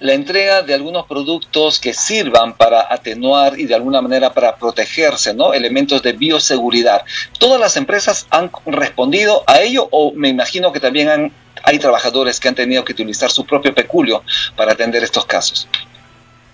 La 0.00 0.14
entrega 0.14 0.62
de 0.62 0.74
algunos 0.74 1.06
productos 1.06 1.80
que 1.80 1.92
sirvan 1.92 2.54
para 2.54 2.92
atenuar 2.92 3.58
y 3.58 3.66
de 3.66 3.74
alguna 3.74 4.00
manera 4.00 4.32
para 4.32 4.56
protegerse, 4.56 5.34
¿no? 5.34 5.52
Elementos 5.52 6.02
de 6.02 6.12
bioseguridad. 6.12 7.02
¿Todas 7.38 7.60
las 7.60 7.76
empresas 7.76 8.26
han 8.30 8.50
respondido 8.66 9.42
a 9.46 9.60
ello 9.60 9.88
o 9.90 10.12
me 10.12 10.28
imagino 10.28 10.72
que 10.72 10.80
también 10.80 11.08
han 11.08 11.32
hay 11.66 11.80
trabajadores 11.80 12.38
que 12.38 12.48
han 12.48 12.54
tenido 12.54 12.84
que 12.84 12.92
utilizar 12.92 13.28
su 13.28 13.44
propio 13.44 13.74
peculio 13.74 14.22
para 14.56 14.72
atender 14.72 15.02
estos 15.02 15.26
casos. 15.26 15.68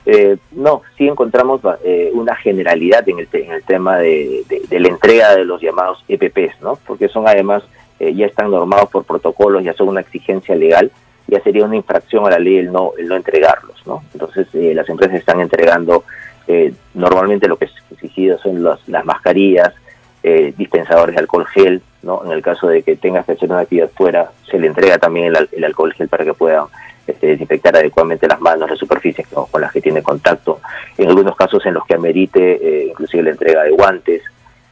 Eh, 0.06 0.38
no, 0.52 0.82
sí 0.96 1.06
encontramos 1.06 1.60
eh, 1.84 2.10
una 2.14 2.34
generalidad 2.34 3.06
en 3.06 3.20
el, 3.20 3.28
en 3.30 3.52
el 3.52 3.62
tema 3.62 3.98
de, 3.98 4.42
la 4.70 4.88
entrega 4.88 5.36
de 5.36 5.44
los 5.44 5.60
llamados 5.60 6.02
EPPs, 6.08 6.62
¿no? 6.62 6.78
Porque 6.86 7.08
son 7.08 7.28
además, 7.28 7.62
eh, 8.00 8.14
ya 8.14 8.24
están 8.24 8.50
normados 8.50 8.88
por 8.88 9.04
protocolos, 9.04 9.62
ya 9.62 9.74
son 9.74 9.88
una 9.88 10.00
exigencia 10.00 10.56
legal, 10.56 10.90
ya 11.28 11.40
sería 11.42 11.66
una 11.66 11.76
infracción 11.76 12.26
a 12.26 12.30
la 12.30 12.38
ley 12.38 12.56
el 12.56 12.72
no, 12.72 12.92
el 12.96 13.06
no 13.06 13.14
entregarlos, 13.14 13.86
¿no? 13.86 14.02
Entonces 14.14 14.48
las 14.52 14.88
empresas 14.88 15.16
están 15.16 15.40
entregando, 15.40 16.04
normalmente 16.94 17.48
lo 17.48 17.56
que 17.56 17.66
es 17.66 17.72
exigido 17.92 18.38
son 18.38 18.62
las 18.64 19.04
mascarillas, 19.04 19.72
dispensadores 20.56 21.14
de 21.14 21.20
alcohol 21.20 21.46
gel, 21.46 21.80
¿no? 22.02 22.24
En 22.24 22.32
el 22.32 22.42
caso 22.42 22.68
de 22.68 22.82
que 22.82 22.96
tengas 22.96 23.24
que 23.24 23.32
hacer 23.32 23.50
una 23.50 23.60
actividad 23.60 23.90
fuera, 23.94 24.30
se 24.50 24.58
le 24.58 24.66
entrega 24.66 24.98
también 24.98 25.32
el, 25.50 25.64
alcohol 25.64 25.92
gel 25.92 26.08
para 26.08 26.24
que 26.24 26.34
puedan 26.34 26.66
este, 27.06 27.28
desinfectar 27.28 27.76
adecuadamente 27.76 28.26
las 28.26 28.40
manos, 28.40 28.70
las 28.70 28.78
superficies 28.78 29.26
con 29.28 29.60
las 29.60 29.72
que 29.72 29.80
tiene 29.80 30.02
contacto. 30.02 30.60
En 30.98 31.08
algunos 31.08 31.36
casos 31.36 31.64
en 31.66 31.74
los 31.74 31.84
que 31.86 31.94
amerite, 31.94 32.58
eh, 32.60 32.86
inclusive 32.90 33.22
la 33.22 33.30
entrega 33.30 33.64
de 33.64 33.70
guantes. 33.70 34.22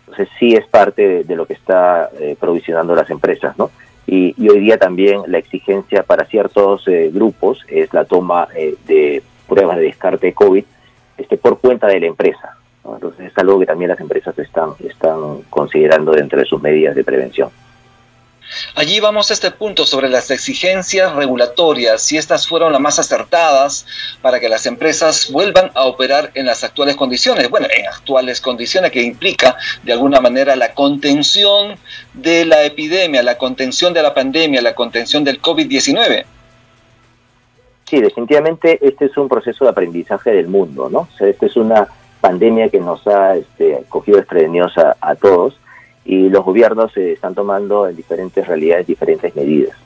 Entonces 0.01 0.29
sí 0.39 0.55
es 0.55 0.67
parte 0.67 1.25
de, 1.25 1.37
lo 1.37 1.47
que 1.47 1.55
está 1.55 2.11
eh, 2.19 2.37
provisionando 2.39 2.95
las 2.95 3.11
empresas, 3.11 3.57
¿no? 3.59 3.71
Y, 4.07 4.35
hoy 4.49 4.59
día 4.59 4.77
también 4.77 5.23
la 5.29 5.39
exigencia 5.39 6.03
para 6.03 6.25
ciertos 6.25 6.87
eh, 6.89 7.11
grupos 7.13 7.65
es 7.69 7.93
la 7.95 8.05
toma 8.05 8.49
de 8.87 9.23
pruebas 9.47 9.77
de 9.77 9.85
descarte 9.85 10.29
de 10.29 10.33
COVID 10.33 10.65
este, 11.19 11.37
por 11.37 11.61
cuenta 11.61 11.87
de 11.87 12.01
la 12.01 12.07
empresa. 12.07 12.57
Entonces 12.85 13.31
es 13.31 13.39
algo 13.39 13.59
que 13.59 13.67
también 13.67 13.91
las 13.91 14.01
empresas 14.01 14.39
están, 14.39 14.75
están 14.81 15.43
considerando 15.51 16.13
dentro 16.13 16.39
de 16.39 16.47
sus 16.47 16.61
medidas 16.61 16.95
de 16.95 17.05
prevención. 17.05 17.51
Allí 18.75 18.99
vamos 19.01 19.31
a 19.31 19.35
este 19.35 19.51
punto 19.51 19.87
sobre 19.87 20.09
las 20.09 20.31
exigencias 20.31 21.15
regulatorias, 21.15 22.03
si 22.03 22.17
estas 22.17 22.49
fueron 22.49 22.73
las 22.73 22.81
más 22.81 22.99
acertadas 22.99 23.87
para 24.23 24.41
que 24.41 24.49
las 24.49 24.67
empresas 24.67 25.31
vuelvan 25.31 25.71
a 25.75 25.85
operar 25.85 26.31
en 26.35 26.47
las 26.47 26.65
actuales 26.65 26.97
condiciones. 26.97 27.49
Bueno, 27.49 27.69
en 27.71 27.87
actuales 27.87 28.41
condiciones 28.41 28.91
que 28.91 29.03
implica 29.03 29.57
de 29.83 29.93
alguna 29.93 30.21
manera 30.21 30.57
la 30.57 30.75
contención 30.75 31.77
de 32.15 32.45
la 32.45 32.65
epidemia, 32.65 33.23
la 33.23 33.39
contención 33.39 33.93
de 33.95 34.03
la 34.03 34.15
pandemia, 34.15 34.63
la 34.63 34.75
contención 34.75 35.23
del 35.23 35.41
COVID-19. 35.41 36.25
Sí, 37.89 38.01
definitivamente 38.01 38.79
este 38.83 39.07
es 39.07 39.17
un 39.17 39.29
proceso 39.29 39.65
de 39.65 39.71
aprendizaje 39.71 40.31
del 40.31 40.49
mundo, 40.49 40.89
¿no? 40.89 41.01
O 41.01 41.17
sea, 41.17 41.29
este 41.29 41.47
es 41.47 41.57
una 41.57 41.89
pandemia 42.21 42.69
que 42.69 42.81
nos 42.81 43.07
ha 43.07 43.37
este, 43.37 43.83
cogido 43.89 44.19
desprevenidos 44.19 44.75
a, 44.79 45.15
todos 45.17 45.59
y 46.05 46.29
los 46.29 46.45
gobiernos 46.45 46.93
se 46.93 47.13
están 47.13 47.35
tomando 47.35 47.89
en 47.89 47.97
diferentes 47.97 48.47
realidades 48.47 48.87
diferentes 48.87 49.35
medidas. 49.35 49.77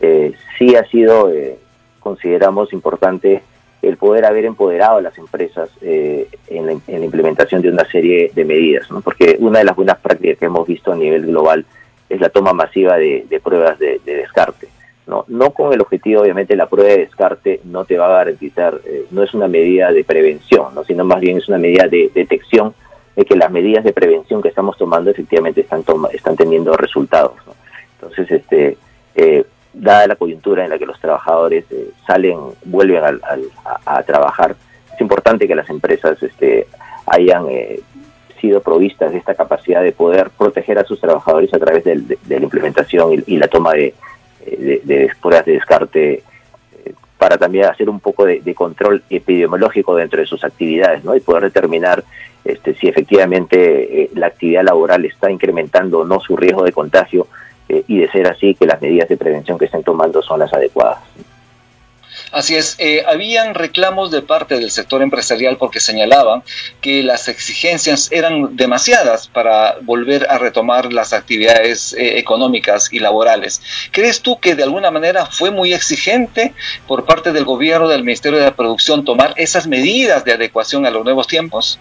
Eh, 0.00 0.32
sí 0.58 0.76
ha 0.76 0.84
sido 0.84 1.30
eh, 1.30 1.58
consideramos 2.00 2.72
importante 2.72 3.42
el 3.82 3.96
poder 3.96 4.24
haber 4.24 4.44
empoderado 4.44 4.96
a 4.96 5.02
las 5.02 5.16
empresas 5.18 5.70
eh, 5.82 6.28
en, 6.48 6.66
la, 6.66 6.72
implementación 6.72 7.62
de 7.62 7.70
una 7.70 7.84
serie 7.84 8.32
de 8.34 8.44
medidas, 8.44 8.88
porque 9.04 9.36
una 9.38 9.60
de 9.60 9.64
las 9.64 9.76
buenas 9.76 9.98
prácticas 9.98 10.38
que 10.38 10.46
hemos 10.46 10.66
visto 10.66 10.92
a 10.92 10.96
nivel 10.96 11.26
global 11.26 11.64
es 12.08 12.20
la 12.20 12.28
toma 12.28 12.52
masiva 12.52 12.96
de, 12.96 13.40
pruebas 13.42 13.78
de, 13.78 14.00
descarte. 14.04 14.68
¿No? 15.08 15.24
no 15.26 15.50
con 15.50 15.72
el 15.72 15.80
objetivo, 15.80 16.22
obviamente, 16.22 16.54
la 16.54 16.68
prueba 16.68 16.90
de 16.90 16.98
descarte 16.98 17.60
no 17.64 17.84
te 17.84 17.96
va 17.96 18.06
a 18.06 18.18
garantizar, 18.18 18.80
eh, 18.84 19.06
no 19.10 19.22
es 19.22 19.34
una 19.34 19.48
medida 19.48 19.90
de 19.90 20.04
prevención, 20.04 20.74
¿no? 20.74 20.84
sino 20.84 21.04
más 21.04 21.20
bien 21.20 21.38
es 21.38 21.48
una 21.48 21.58
medida 21.58 21.88
de 21.88 22.10
detección 22.14 22.74
de 23.16 23.24
que 23.24 23.34
las 23.34 23.50
medidas 23.50 23.82
de 23.82 23.92
prevención 23.92 24.42
que 24.42 24.48
estamos 24.48 24.76
tomando 24.76 25.10
efectivamente 25.10 25.62
están, 25.62 25.82
están 26.12 26.36
teniendo 26.36 26.76
resultados. 26.76 27.32
Entonces, 27.94 28.30
este, 28.30 28.76
eh, 29.16 29.44
dada 29.72 30.06
la 30.06 30.16
coyuntura 30.16 30.64
en 30.64 30.70
la 30.70 30.78
que 30.78 30.86
los 30.86 31.00
trabajadores 31.00 31.64
eh, 31.70 31.90
salen, 32.06 32.38
vuelven 32.64 33.02
a, 33.84 34.02
trabajar, 34.02 34.56
es 34.94 35.00
importante 35.00 35.48
que 35.48 35.54
las 35.54 35.68
empresas 35.70 36.22
este, 36.22 36.68
hayan 37.06 37.46
eh, 37.48 37.80
sido 38.40 38.60
provistas 38.60 39.12
de 39.12 39.18
esta 39.18 39.34
capacidad 39.34 39.82
de 39.82 39.92
poder 39.92 40.30
proteger 40.30 40.78
a 40.78 40.84
sus 40.84 41.00
trabajadores 41.00 41.52
a 41.54 41.58
través 41.58 41.84
de, 41.84 42.18
la 42.28 42.36
implementación 42.36 43.24
y, 43.26 43.36
la 43.36 43.48
toma 43.48 43.72
de, 43.72 43.94
de, 44.56 44.80
de, 44.84 45.10
pruebas 45.20 45.44
de 45.46 45.52
descarte 45.52 46.12
eh, 46.14 46.94
para 47.16 47.36
también 47.36 47.66
hacer 47.66 47.88
un 47.88 48.00
poco 48.00 48.24
de, 48.24 48.54
control 48.54 49.02
epidemiológico 49.10 49.96
dentro 49.96 50.20
de 50.20 50.26
sus 50.26 50.44
actividades 50.44 51.04
¿no? 51.04 51.14
y 51.14 51.20
poder 51.20 51.44
determinar 51.44 52.04
este, 52.44 52.74
si 52.74 52.88
efectivamente 52.88 54.10
la 54.14 54.28
actividad 54.28 54.64
laboral 54.64 55.04
está 55.04 55.30
incrementando 55.30 56.00
o 56.00 56.04
no 56.04 56.20
su 56.20 56.36
riesgo 56.36 56.64
de 56.64 56.72
contagio 56.72 57.26
eh, 57.68 57.84
y 57.86 57.98
de 57.98 58.10
ser 58.10 58.26
así 58.26 58.54
que 58.54 58.66
las 58.66 58.80
medidas 58.80 59.08
de 59.08 59.16
prevención 59.16 59.58
que 59.58 59.66
estén 59.66 59.82
tomando 59.82 60.22
son 60.22 60.38
las 60.38 60.52
adecuadas. 60.52 60.98
Así 62.30 62.56
es, 62.56 62.76
eh, 62.78 63.04
habían 63.06 63.54
reclamos 63.54 64.10
de 64.10 64.22
parte 64.22 64.58
del 64.58 64.70
sector 64.70 65.02
empresarial 65.02 65.56
porque 65.56 65.80
señalaban 65.80 66.42
que 66.80 67.02
las 67.02 67.28
exigencias 67.28 68.12
eran 68.12 68.56
demasiadas 68.56 69.28
para 69.28 69.76
volver 69.82 70.26
a 70.28 70.38
retomar 70.38 70.92
las 70.92 71.12
actividades 71.12 71.94
eh, 71.94 72.18
económicas 72.18 72.92
y 72.92 72.98
laborales. 72.98 73.62
¿Crees 73.92 74.20
tú 74.20 74.38
que 74.40 74.54
de 74.54 74.62
alguna 74.62 74.90
manera 74.90 75.26
fue 75.26 75.50
muy 75.50 75.72
exigente 75.72 76.52
por 76.86 77.06
parte 77.06 77.32
del 77.32 77.44
gobierno, 77.44 77.88
del 77.88 78.04
Ministerio 78.04 78.38
de 78.38 78.44
la 78.44 78.54
Producción, 78.54 79.04
tomar 79.04 79.32
esas 79.36 79.66
medidas 79.66 80.24
de 80.24 80.32
adecuación 80.32 80.84
a 80.84 80.90
los 80.90 81.04
nuevos 81.04 81.26
tiempos? 81.26 81.78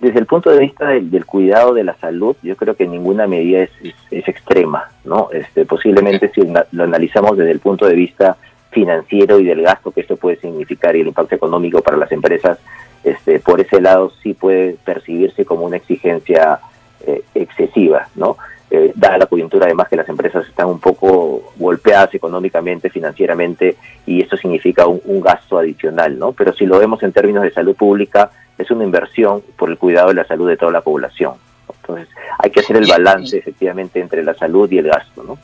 desde 0.00 0.18
el 0.18 0.26
punto 0.26 0.50
de 0.50 0.60
vista 0.60 0.88
del, 0.88 1.26
cuidado 1.26 1.74
de 1.74 1.84
la 1.84 1.94
salud, 1.96 2.34
yo 2.42 2.56
creo 2.56 2.74
que 2.74 2.86
ninguna 2.86 3.26
medida 3.26 3.64
es, 3.64 3.70
es, 4.10 4.28
extrema, 4.28 4.90
¿no? 5.04 5.28
Este, 5.30 5.66
posiblemente 5.66 6.30
si 6.34 6.40
lo 6.72 6.84
analizamos 6.84 7.36
desde 7.36 7.50
el 7.50 7.60
punto 7.60 7.86
de 7.86 7.94
vista 7.94 8.38
financiero 8.70 9.40
y 9.40 9.44
del 9.44 9.62
gasto 9.62 9.90
que 9.90 10.00
esto 10.02 10.16
puede 10.16 10.36
significar 10.36 10.96
y 10.96 11.00
el 11.00 11.08
impacto 11.08 11.34
económico 11.34 11.80
para 11.82 11.96
las 11.96 12.12
empresas, 12.12 12.58
este, 13.04 13.40
por 13.40 13.60
ese 13.60 13.80
lado 13.80 14.12
sí 14.22 14.34
puede 14.34 14.76
percibirse 14.84 15.44
como 15.44 15.64
una 15.64 15.76
exigencia 15.76 16.60
eh, 17.06 17.22
excesiva, 17.34 18.08
¿no? 18.14 18.36
Eh, 18.72 18.92
dada 18.94 19.18
la 19.18 19.26
coyuntura 19.26 19.66
además 19.66 19.88
que 19.88 19.96
las 19.96 20.08
empresas 20.08 20.46
están 20.46 20.68
un 20.68 20.78
poco 20.78 21.52
golpeadas 21.56 22.14
económicamente, 22.14 22.88
financieramente, 22.88 23.76
y 24.06 24.20
esto 24.22 24.36
significa 24.36 24.86
un, 24.86 25.00
un 25.06 25.20
gasto 25.20 25.58
adicional, 25.58 26.16
¿no? 26.18 26.32
Pero 26.32 26.52
si 26.52 26.66
lo 26.66 26.78
vemos 26.78 27.02
en 27.02 27.12
términos 27.12 27.42
de 27.42 27.50
salud 27.50 27.74
pública, 27.74 28.30
es 28.58 28.70
una 28.70 28.84
inversión 28.84 29.42
por 29.56 29.70
el 29.70 29.78
cuidado 29.78 30.08
de 30.08 30.14
la 30.14 30.24
salud 30.24 30.48
de 30.48 30.56
toda 30.56 30.70
la 30.70 30.82
población. 30.82 31.34
Entonces, 31.80 32.08
hay 32.38 32.50
que 32.50 32.60
hacer 32.60 32.76
el 32.76 32.86
balance 32.86 33.38
efectivamente 33.38 34.00
entre 34.00 34.22
la 34.22 34.34
salud 34.34 34.70
y 34.70 34.78
el 34.78 34.86
gasto, 34.86 35.24
¿no? 35.24 35.38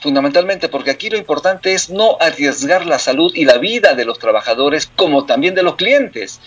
Fundamentalmente 0.00 0.68
porque 0.68 0.90
aquí 0.90 1.10
lo 1.10 1.18
importante 1.18 1.74
es 1.74 1.90
no 1.90 2.16
arriesgar 2.20 2.86
la 2.86 2.98
salud 2.98 3.32
y 3.34 3.44
la 3.44 3.58
vida 3.58 3.94
de 3.94 4.04
los 4.04 4.18
trabajadores 4.18 4.90
como 4.96 5.26
también 5.26 5.54
de 5.54 5.62
los 5.62 5.76
clientes. 5.76 6.40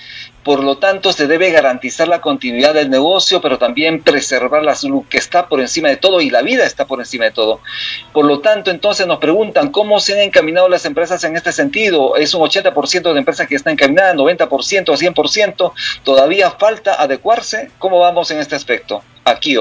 Por 0.44 0.62
lo 0.62 0.78
tanto, 0.78 1.14
se 1.14 1.28
debe 1.28 1.52
garantizar 1.52 2.10
la 2.10 2.20
continuidad 2.20 2.74
del 2.74 2.90
negocio, 2.90 3.42
pero 3.42 3.58
también 3.58 4.04
preservar 4.04 4.64
la 4.64 4.76
salud 4.76 5.04
que 5.08 5.18
está 5.18 5.48
por 5.48 5.62
encima 5.62 5.88
de 5.88 5.96
todo 5.96 6.20
y 6.20 6.30
la 6.30 6.42
vida 6.42 6.66
está 6.66 6.86
por 6.86 7.00
encima 7.00 7.26
de 7.26 7.32
todo. 7.32 7.62
Por 8.12 8.26
lo 8.26 8.40
tanto, 8.42 8.70
entonces 8.70 9.08
nos 9.08 9.20
preguntan 9.20 9.72
cómo 9.72 10.02
se 10.02 10.14
han 10.14 10.20
encaminado 10.20 10.68
las 10.68 10.86
empresas 10.86 11.24
en 11.24 11.38
este 11.38 11.54
sentido. 11.54 12.18
Es 12.18 12.34
un 12.34 12.42
80% 12.42 13.14
de 13.14 13.20
empresas 13.20 13.48
que 13.48 13.56
están 13.56 13.74
encaminadas, 13.74 14.16
90%, 14.16 14.50
100%. 14.86 15.72
Todavía 16.04 16.52
falta 16.52 17.02
adecuarse. 17.02 17.72
¿Cómo 17.80 18.00
vamos 18.00 18.30
en 18.32 18.40
este 18.40 18.56
aspecto? 18.56 19.02
Aquí. 19.24 19.58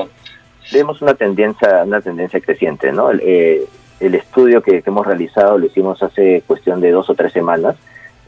Vemos 0.72 1.00
una 1.02 1.14
tendencia, 1.14 1.82
una 1.84 2.00
tendencia 2.00 2.40
creciente, 2.40 2.90
¿no? 2.92 3.12
Eh, 3.12 3.66
el 4.02 4.16
estudio 4.16 4.60
que, 4.62 4.82
hemos 4.84 5.06
realizado 5.06 5.58
lo 5.58 5.66
hicimos 5.66 6.02
hace 6.02 6.42
cuestión 6.46 6.80
de 6.80 6.90
dos 6.90 7.08
o 7.08 7.14
tres 7.14 7.32
semanas. 7.32 7.76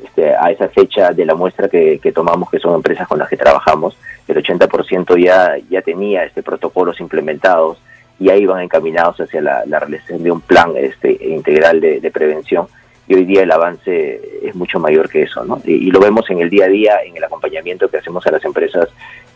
Este, 0.02 0.34
a 0.34 0.50
esa 0.50 0.68
fecha 0.68 1.12
de 1.12 1.24
la 1.24 1.34
muestra 1.34 1.68
que, 1.68 2.12
tomamos, 2.14 2.50
que 2.50 2.58
son 2.58 2.74
empresas 2.74 3.08
con 3.08 3.18
las 3.18 3.28
que 3.28 3.36
trabajamos, 3.36 3.96
el 4.28 4.36
80% 4.36 5.16
ya, 5.22 5.56
ya 5.70 5.82
tenía 5.82 6.24
este 6.24 6.42
protocolos 6.42 7.00
implementados 7.00 7.78
y 8.18 8.28
ahí 8.28 8.44
van 8.44 8.62
encaminados 8.62 9.20
hacia 9.20 9.40
la, 9.40 9.64
realización 9.64 10.22
de 10.22 10.30
un 10.30 10.40
plan 10.40 10.72
este, 10.76 11.12
integral 11.28 11.80
de, 11.80 12.10
prevención. 12.12 12.66
Y 13.06 13.14
hoy 13.14 13.24
día 13.24 13.42
el 13.42 13.52
avance 13.52 14.20
es 14.42 14.54
mucho 14.54 14.78
mayor 14.78 15.08
que 15.08 15.22
eso, 15.22 15.44
¿no? 15.44 15.60
Y, 15.64 15.90
lo 15.90 16.00
vemos 16.00 16.28
en 16.30 16.40
el 16.40 16.50
día 16.50 16.66
a 16.66 16.68
día, 16.68 16.96
en 17.04 17.16
el 17.16 17.24
acompañamiento 17.24 17.88
que 17.88 17.98
hacemos 17.98 18.26
a 18.26 18.32
las 18.32 18.44
empresas, 18.44 18.88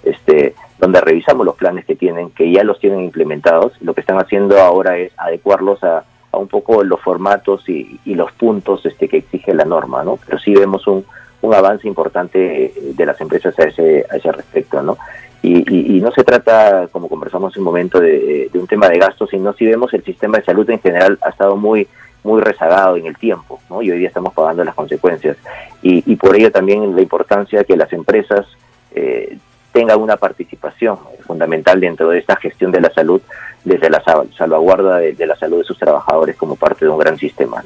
este, 0.02 0.54
donde 0.78 1.00
revisamos 1.00 1.46
los 1.46 1.56
planes 1.56 1.84
que 1.84 1.96
tienen, 1.96 2.30
que 2.30 2.50
ya 2.50 2.62
los 2.62 2.78
tienen 2.78 3.00
implementados. 3.00 3.72
Lo 3.80 3.94
que 3.94 4.00
están 4.00 4.18
haciendo 4.18 4.60
ahora 4.60 4.96
es 4.98 5.12
adecuarlos 5.16 5.82
a 5.82 6.04
un 6.38 6.48
poco 6.48 6.82
los 6.82 7.00
formatos 7.00 7.68
y, 7.68 7.98
los 8.06 8.32
puntos 8.32 8.84
este, 8.86 9.08
que 9.08 9.18
exige 9.18 9.54
la 9.54 9.64
norma, 9.64 10.02
¿no? 10.02 10.18
Pero 10.24 10.38
sí 10.38 10.54
vemos 10.54 10.86
un, 10.86 11.04
un 11.42 11.54
avance 11.54 11.86
importante 11.86 12.72
de 12.76 13.06
las 13.06 13.20
empresas 13.20 13.58
a 13.58 13.64
ese, 13.64 14.04
a 14.10 14.16
ese 14.16 14.32
respecto, 14.32 14.82
¿no? 14.82 14.98
Y, 15.40 15.96
y, 15.96 16.00
no 16.00 16.10
se 16.10 16.24
trata, 16.24 16.88
como 16.90 17.08
conversamos 17.08 17.54
en 17.54 17.60
un 17.60 17.66
momento, 17.66 18.00
de, 18.00 18.50
un 18.54 18.66
tema 18.66 18.88
de 18.88 18.98
gasto, 18.98 19.26
sino 19.26 19.52
si 19.52 19.66
vemos 19.66 19.94
el 19.94 20.02
sistema 20.02 20.38
de 20.38 20.44
salud 20.44 20.68
en 20.68 20.80
general 20.80 21.18
ha 21.22 21.30
estado 21.30 21.56
muy 21.56 21.86
muy 22.24 22.42
rezagado 22.42 22.96
en 22.96 23.06
el 23.06 23.16
tiempo, 23.16 23.60
¿no? 23.70 23.80
Y 23.80 23.92
hoy 23.92 23.98
día 24.00 24.08
estamos 24.08 24.34
pagando 24.34 24.64
las 24.64 24.74
consecuencias. 24.74 25.36
Y, 25.82 26.02
y 26.10 26.16
por 26.16 26.34
ello 26.34 26.50
también 26.50 26.94
la 26.94 27.00
importancia 27.00 27.62
que 27.62 27.76
las 27.76 27.92
empresas 27.92 28.44
eh, 28.92 29.38
tengan 29.72 30.00
una 30.00 30.16
participación 30.16 30.98
fundamental 31.26 31.80
dentro 31.80 32.10
de 32.10 32.18
esta 32.18 32.36
gestión 32.36 32.72
de 32.72 32.80
la 32.80 32.90
salud 32.92 33.20
desde 33.64 33.90
la 33.90 34.02
salvaguarda 34.36 34.98
de, 34.98 35.26
la 35.26 35.36
salud 35.36 35.58
de 35.58 35.64
sus 35.64 35.78
trabajadores 35.78 36.36
como 36.36 36.56
parte 36.56 36.84
de 36.84 36.90
un 36.90 36.98
gran 36.98 37.18
sistema. 37.18 37.62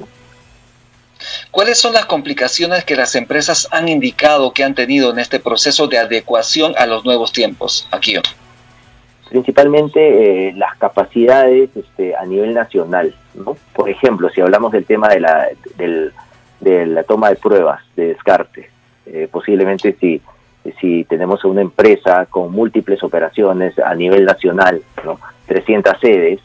¿Cuáles 1.50 1.78
son 1.78 1.92
las 1.92 2.06
complicaciones 2.06 2.84
que 2.84 2.96
las 2.96 3.14
empresas 3.14 3.68
han 3.70 3.88
indicado 3.88 4.52
que 4.52 4.64
han 4.64 4.74
tenido 4.74 5.12
en 5.12 5.18
este 5.18 5.38
proceso 5.38 5.86
de 5.86 5.98
adecuación 5.98 6.74
a 6.76 6.86
los 6.86 7.04
nuevos 7.04 7.32
tiempos? 7.32 7.86
Aquí. 7.92 8.16
Principalmente 9.28 10.48
eh, 10.48 10.52
las 10.54 10.76
capacidades 10.76 11.70
este, 11.76 12.16
a 12.16 12.24
nivel 12.26 12.54
nacional. 12.54 13.14
¿no? 13.34 13.56
Por 13.72 13.88
ejemplo, 13.88 14.28
si 14.30 14.40
hablamos 14.40 14.72
del 14.72 14.84
tema 14.84 15.08
de 15.08 15.20
la, 15.20 15.48
de 16.60 16.86
la 16.86 17.02
toma 17.04 17.28
de 17.28 17.36
pruebas 17.36 17.82
de 17.96 18.08
descarte, 18.08 18.70
eh, 19.06 19.28
posiblemente 19.30 19.96
si 20.00 20.20
si 20.80 21.04
tenemos 21.04 21.44
una 21.44 21.60
empresa 21.60 22.26
con 22.26 22.52
múltiples 22.52 23.02
operaciones 23.02 23.78
a 23.78 23.94
nivel 23.94 24.24
nacional, 24.24 24.82
¿no? 25.04 25.18
300 25.46 25.98
sedes, 26.00 26.40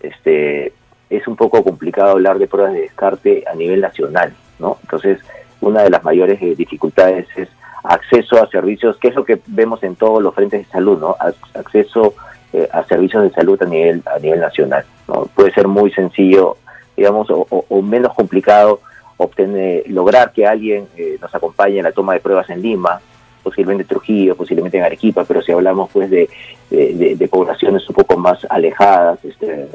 este, 0.00 0.72
es 1.10 1.26
un 1.26 1.36
poco 1.36 1.62
complicado 1.62 2.12
hablar 2.12 2.38
de 2.38 2.46
pruebas 2.46 2.72
de 2.72 2.82
descarte 2.82 3.44
a 3.50 3.54
nivel 3.54 3.80
nacional, 3.80 4.32
¿no? 4.58 4.78
Entonces, 4.82 5.20
una 5.60 5.82
de 5.82 5.90
las 5.90 6.02
mayores 6.04 6.40
eh, 6.40 6.54
dificultades 6.56 7.26
es 7.36 7.48
acceso 7.82 8.42
a 8.42 8.48
servicios, 8.48 8.96
que 8.98 9.08
es 9.08 9.14
lo 9.14 9.24
que 9.24 9.40
vemos 9.46 9.82
en 9.82 9.96
todos 9.96 10.22
los 10.22 10.34
frentes 10.34 10.66
de 10.66 10.72
salud, 10.72 10.98
¿no? 10.98 11.16
Acceso 11.54 12.14
eh, 12.52 12.68
a 12.72 12.84
servicios 12.84 13.22
de 13.22 13.30
salud 13.30 13.62
a 13.62 13.66
nivel 13.66 14.02
a 14.06 14.18
nivel 14.18 14.40
nacional, 14.40 14.84
¿no? 15.08 15.26
Puede 15.34 15.52
ser 15.52 15.68
muy 15.68 15.90
sencillo, 15.92 16.56
digamos, 16.96 17.28
o, 17.30 17.82
menos 17.82 18.14
complicado 18.14 18.80
obtener, 19.16 19.82
lograr 19.88 20.32
que 20.32 20.46
alguien 20.46 20.88
eh, 20.96 21.18
nos 21.20 21.34
acompañe 21.34 21.78
en 21.78 21.84
la 21.84 21.92
toma 21.92 22.14
de 22.14 22.20
pruebas 22.20 22.48
en 22.50 22.62
Lima, 22.62 23.00
posiblemente 23.42 23.84
Trujillo, 23.84 24.36
posiblemente 24.36 24.78
en 24.78 24.84
Arequipa, 24.84 25.24
pero 25.24 25.42
si 25.42 25.52
hablamos 25.52 25.90
pues 25.92 26.10
de, 26.10 26.28
de, 26.70 27.28
poblaciones 27.28 27.88
un 27.88 27.94
poco 27.94 28.16
más 28.16 28.46
alejadas, 28.48 29.24
este, 29.24 29.68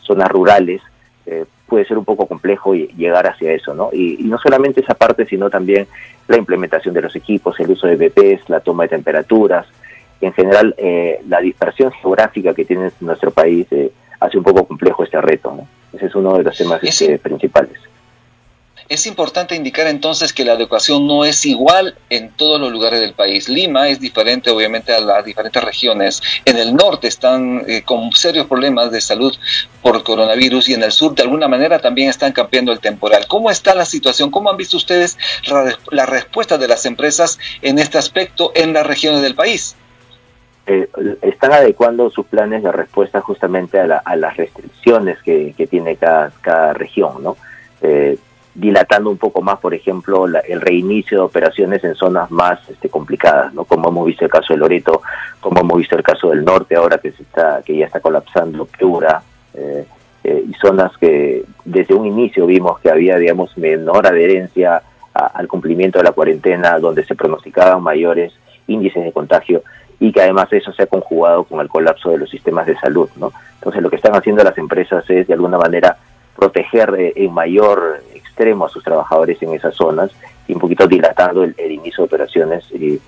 zonas 0.00 0.28
rurales, 0.28 0.80
eh, 1.26 1.44
puede 1.66 1.84
ser 1.84 1.98
un 1.98 2.04
poco 2.04 2.26
complejo 2.26 2.74
llegar 2.74 3.26
hacia 3.26 3.52
eso, 3.52 3.74
¿no? 3.74 3.90
Y, 3.92 4.18
no 4.24 4.38
solamente 4.38 4.80
esa 4.80 4.94
parte, 4.94 5.26
sino 5.26 5.50
también 5.50 5.86
la 6.28 6.36
implementación 6.36 6.94
de 6.94 7.02
los 7.02 7.16
equipos, 7.16 7.58
el 7.58 7.70
uso 7.70 7.88
de 7.88 7.96
BPs, 7.96 8.48
la 8.48 8.60
toma 8.60 8.84
de 8.84 8.90
temperaturas, 8.90 9.66
en 10.20 10.32
general 10.32 10.74
eh, 10.78 11.20
la 11.28 11.40
dispersión 11.40 11.92
geográfica 11.92 12.54
que 12.54 12.64
tiene 12.64 12.90
nuestro 13.00 13.30
país 13.32 13.66
eh, 13.72 13.90
hace 14.20 14.38
un 14.38 14.44
poco 14.44 14.64
complejo 14.64 15.04
este 15.04 15.20
reto, 15.20 15.52
¿no? 15.52 15.68
Ese 15.92 16.06
es 16.06 16.14
uno 16.14 16.36
de 16.36 16.44
los 16.44 16.56
temas 16.56 16.82
este, 16.82 17.18
principales. 17.18 17.78
Es 18.88 19.08
importante 19.08 19.56
indicar 19.56 19.88
entonces 19.88 20.32
que 20.32 20.44
la 20.44 20.52
educación 20.52 21.08
no 21.08 21.24
es 21.24 21.44
igual 21.44 21.98
en 22.08 22.30
todos 22.30 22.60
los 22.60 22.70
lugares 22.70 23.00
del 23.00 23.14
país. 23.14 23.48
Lima 23.48 23.88
es 23.88 23.98
diferente 23.98 24.50
obviamente 24.50 24.92
a 24.94 25.00
las 25.00 25.24
diferentes 25.24 25.62
regiones. 25.64 26.22
En 26.44 26.56
el 26.56 26.72
norte 26.72 27.08
están 27.08 27.64
eh, 27.66 27.82
con 27.82 28.12
serios 28.12 28.46
problemas 28.46 28.92
de 28.92 29.00
salud 29.00 29.34
por 29.82 30.04
coronavirus 30.04 30.68
y 30.68 30.74
en 30.74 30.84
el 30.84 30.92
sur 30.92 31.16
de 31.16 31.24
alguna 31.24 31.48
manera 31.48 31.80
también 31.80 32.10
están 32.10 32.32
cambiando 32.32 32.70
el 32.70 32.78
temporal. 32.78 33.26
¿Cómo 33.26 33.50
está 33.50 33.74
la 33.74 33.84
situación? 33.84 34.30
¿Cómo 34.30 34.50
han 34.50 34.56
visto 34.56 34.76
ustedes 34.76 35.18
la, 35.90 36.06
respuesta 36.06 36.56
de 36.56 36.68
las 36.68 36.86
empresas 36.86 37.40
en 37.62 37.80
este 37.80 37.98
aspecto 37.98 38.52
en 38.54 38.72
las 38.72 38.86
regiones 38.86 39.20
del 39.20 39.34
país? 39.34 39.74
Eh, 40.68 40.88
están 41.22 41.52
adecuando 41.52 42.08
sus 42.10 42.26
planes 42.26 42.62
de 42.62 42.70
respuesta 42.70 43.20
justamente 43.20 43.80
a, 43.80 44.16
las 44.16 44.36
restricciones 44.36 45.20
que, 45.22 45.66
tiene 45.68 45.96
cada, 45.96 46.30
cada 46.40 46.72
región, 46.72 47.22
¿no? 47.22 47.36
Eh, 47.82 48.16
dilatando 48.56 49.10
un 49.10 49.18
poco 49.18 49.42
más, 49.42 49.58
por 49.58 49.74
ejemplo, 49.74 50.26
el 50.26 50.60
reinicio 50.60 51.18
de 51.18 51.24
operaciones 51.24 51.84
en 51.84 51.94
zonas 51.94 52.30
más 52.30 52.58
este, 52.70 52.88
complicadas, 52.88 53.52
¿no? 53.52 53.64
Como 53.64 53.90
hemos 53.90 54.06
visto 54.06 54.24
el 54.24 54.30
caso 54.30 54.54
de 54.54 54.58
Loreto, 54.58 55.02
como 55.40 55.60
hemos 55.60 55.76
visto 55.76 55.94
el 55.94 56.02
caso 56.02 56.30
del 56.30 56.44
norte 56.44 56.74
ahora 56.74 56.98
que 56.98 57.12
se 57.12 57.22
está, 57.22 57.60
que 57.64 57.76
ya 57.76 57.86
está 57.86 58.00
colapsando 58.00 58.64
Piura, 58.64 59.22
eh, 59.52 59.86
eh, 60.24 60.44
y 60.48 60.54
zonas 60.54 60.96
que 60.98 61.44
desde 61.64 61.94
un 61.94 62.06
inicio 62.06 62.46
vimos 62.46 62.80
que 62.80 62.90
había, 62.90 63.16
digamos, 63.16 63.56
menor 63.58 64.06
adherencia 64.06 64.82
al 65.12 65.48
cumplimiento 65.48 65.98
de 65.98 66.04
la 66.04 66.12
cuarentena, 66.12 66.78
donde 66.78 67.04
se 67.04 67.14
pronosticaban 67.14 67.82
mayores 67.82 68.34
índices 68.66 69.04
de 69.04 69.12
contagio 69.12 69.62
y 69.98 70.12
que 70.12 70.20
además 70.20 70.52
eso 70.52 70.72
se 70.72 70.82
ha 70.82 70.86
conjugado 70.86 71.44
con 71.44 71.60
el 71.60 71.68
colapso 71.68 72.10
de 72.10 72.18
los 72.18 72.28
sistemas 72.28 72.66
de 72.66 72.76
salud, 72.76 73.08
¿no? 73.16 73.32
Entonces 73.54 73.82
lo 73.82 73.88
que 73.88 73.96
están 73.96 74.14
haciendo 74.14 74.44
las 74.44 74.58
empresas 74.58 75.08
es 75.08 75.26
de 75.26 75.34
alguna 75.34 75.58
manera 75.58 75.96
proteger 76.36 77.12
en 77.16 77.32
mayor 77.32 78.02
extremo 78.14 78.66
a 78.66 78.68
sus 78.68 78.84
trabajadores 78.84 79.42
en 79.42 79.54
esas 79.54 79.74
zonas 79.74 80.10
y 80.46 80.52
un 80.52 80.60
poquito 80.60 80.86
dilatando 80.86 81.42
el, 81.42 81.54
inicio 81.58 82.02
de 82.02 82.06
operaciones 82.06 82.64
y, 82.72 83.00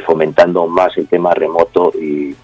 fomentando 0.00 0.66
más 0.66 0.96
el 0.98 1.06
tema 1.06 1.32
remoto 1.32 1.92
y 1.94 2.34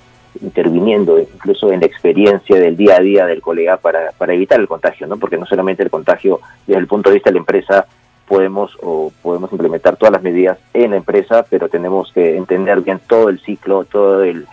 interviniendo 0.41 1.19
incluso 1.19 1.71
en 1.73 1.81
la 1.81 1.87
experiencia 1.87 2.57
del 2.57 2.77
día 2.77 2.97
a 2.97 3.01
día 3.01 3.27
del 3.27 3.43
colega 3.43 3.77
para, 3.77 4.13
para 4.17 4.33
evitar 4.33 4.61
el 4.61 4.69
contagio, 4.69 5.07
¿no? 5.07 5.17
Porque 5.17 5.37
no 5.37 5.45
solamente 5.45 5.83
el 5.83 5.91
contagio 5.91 6.41
desde 6.67 6.81
el 6.81 6.87
punto 6.87 7.11
de 7.11 7.15
vista 7.15 7.31
de 7.31 7.35
la 7.35 7.41
empresa 7.41 7.87
podemos 8.27 8.77
o 8.83 9.13
podemos 9.23 9.51
implementar 9.53 9.97
todas 9.97 10.13
las 10.13 10.23
medidas 10.23 10.59
en 10.75 10.93
la 10.93 10.99
empresa, 10.99 11.45
pero 11.49 11.69
tenemos 11.69 12.13
que 12.13 12.37
entender 12.37 12.81
bien 12.81 13.01
todo 13.07 13.29
el 13.29 13.41
ciclo, 13.41 13.85
todo 13.85 14.23
el 14.23 14.47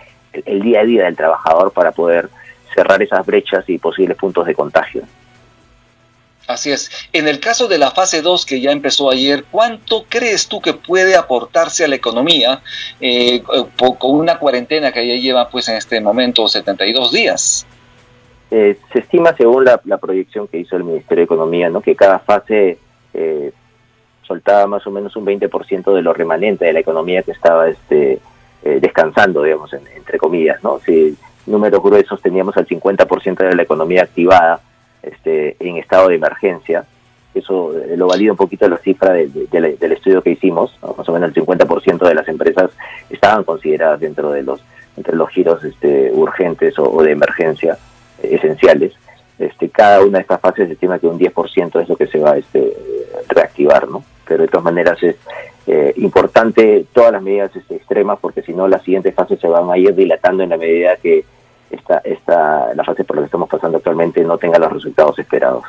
día 0.61 0.81
a 0.81 0.85
día 0.85 1.03
del 1.05 1.15
trabajador 1.15 1.71
para 1.71 1.91
poder 1.91 2.29
cerrar 2.75 3.01
esas 3.01 3.25
brechas 3.25 3.63
y 3.69 3.77
posibles 3.77 4.17
puntos 4.17 4.45
de 4.45 4.53
contagio. 4.53 5.03
Así 6.47 6.71
es. 6.71 6.91
En 7.11 7.27
el 7.27 7.39
caso 7.39 7.67
de 7.67 7.79
la 7.79 7.91
fase 7.91 8.21
2 8.21 8.45
que 8.45 8.61
ya 8.61 8.71
empezó 8.71 9.09
ayer, 9.09 9.45
¿cuánto 9.49 10.05
crees 10.07 10.47
tú 10.47 10.61
que 10.61 10.73
puede 10.73 11.15
aportarse 11.15 11.85
a 11.85 11.87
la 11.87 11.95
economía 11.95 12.61
eh, 13.01 13.41
con 13.77 14.15
una 14.15 14.37
cuarentena 14.37 14.91
que 14.91 15.07
ya 15.07 15.15
lleva 15.15 15.49
pues 15.49 15.67
en 15.69 15.77
este 15.77 15.99
momento 16.01 16.47
72 16.47 17.11
días? 17.11 17.65
Eh, 18.51 18.77
se 18.93 18.99
estima 18.99 19.35
según 19.35 19.65
la, 19.65 19.97
proyección 19.97 20.47
que 20.47 20.59
hizo 20.59 20.75
el 20.75 20.83
Ministerio 20.83 21.21
de 21.21 21.25
Economía, 21.25 21.69
¿no? 21.69 21.81
que 21.81 21.95
cada 21.95 22.19
fase 22.19 22.77
eh, 23.13 23.51
soltaba 24.21 24.67
más 24.67 24.85
o 24.85 24.91
menos 24.91 25.15
un 25.15 25.25
20% 25.25 25.93
de 25.93 26.01
lo 26.03 26.13
remanente 26.13 26.65
de 26.65 26.73
la 26.73 26.79
economía 26.79 27.23
que 27.23 27.31
estaba 27.31 27.67
este, 27.67 28.19
descansando, 28.63 29.41
digamos, 29.41 29.73
entre 29.73 30.19
comillas. 30.19 30.63
¿no? 30.63 30.79
Si 30.79 31.17
números 31.47 31.81
gruesos 31.81 32.21
teníamos 32.21 32.55
al 32.57 32.67
50% 32.67 33.37
de 33.37 33.55
la 33.55 33.63
economía 33.63 34.03
activada, 34.03 34.61
este, 35.05 35.55
en 35.59 35.77
estado 35.77 36.09
de 36.09 36.15
emergencia. 36.15 36.85
Eso 37.33 37.77
eh, 37.77 37.97
lo 37.97 38.07
valida 38.07 38.31
un 38.31 38.37
poquito 38.37 38.67
la 38.67 38.77
cifra 38.77 39.13
del 39.13 39.91
estudio 39.91 40.21
que 40.21 40.31
hicimos. 40.31 40.77
Más 40.97 41.07
o 41.07 41.13
menos 41.13 41.35
el 41.35 41.45
50% 41.45 42.07
de 42.07 42.15
las 42.15 42.27
empresas 42.27 42.71
estaban 43.09 43.43
consideradas 43.43 43.99
dentro 43.99 44.31
de 44.31 44.43
los 44.43 44.61
entre 44.97 45.15
los 45.15 45.29
giros 45.29 45.61
este, 45.63 46.11
urgentes 46.13 46.79
o, 46.79 47.03
de 47.03 47.11
emergencia 47.11 47.77
eh, 48.23 48.35
esenciales. 48.35 48.93
Este, 49.37 49.69
cada 49.69 50.01
una 50.01 50.19
de 50.19 50.21
estas 50.21 50.39
fases 50.39 50.67
se 50.67 50.73
estima 50.73 50.99
que 50.99 51.07
un 51.07 51.19
10% 51.19 51.81
es 51.81 51.89
lo 51.89 51.97
que 51.97 52.07
se 52.07 52.19
va 52.19 52.31
a 52.31 52.37
este, 52.37 52.73
reactivar, 53.27 53.89
¿no? 53.89 54.03
Pero 54.25 54.43
de 54.43 54.47
todas 54.47 54.63
maneras 54.63 55.01
es 55.03 55.17
eh, 55.67 55.93
importante 55.97 56.85
todas 56.93 57.11
las 57.11 57.21
medidas 57.21 57.53
este, 57.55 57.75
extremas 57.75 58.19
porque 58.21 58.43
si 58.43 58.53
no 58.53 58.67
las 58.67 58.83
siguientes 58.83 59.13
fases 59.13 59.39
se 59.39 59.47
van 59.47 59.69
a 59.69 59.77
ir 59.77 59.93
dilatando 59.93 60.43
en 60.43 60.49
la 60.49 60.57
medida 60.57 60.95
que 60.97 61.25
esta, 61.85 62.01
esta, 62.03 62.73
la 62.73 62.83
fase 62.83 63.03
por 63.03 63.15
la 63.15 63.21
que 63.21 63.25
estamos 63.25 63.47
pasando 63.47 63.77
actualmente 63.77 64.23
no 64.23 64.37
tenga 64.37 64.57
los 64.57 64.71
resultados 64.71 65.19
esperados. 65.19 65.63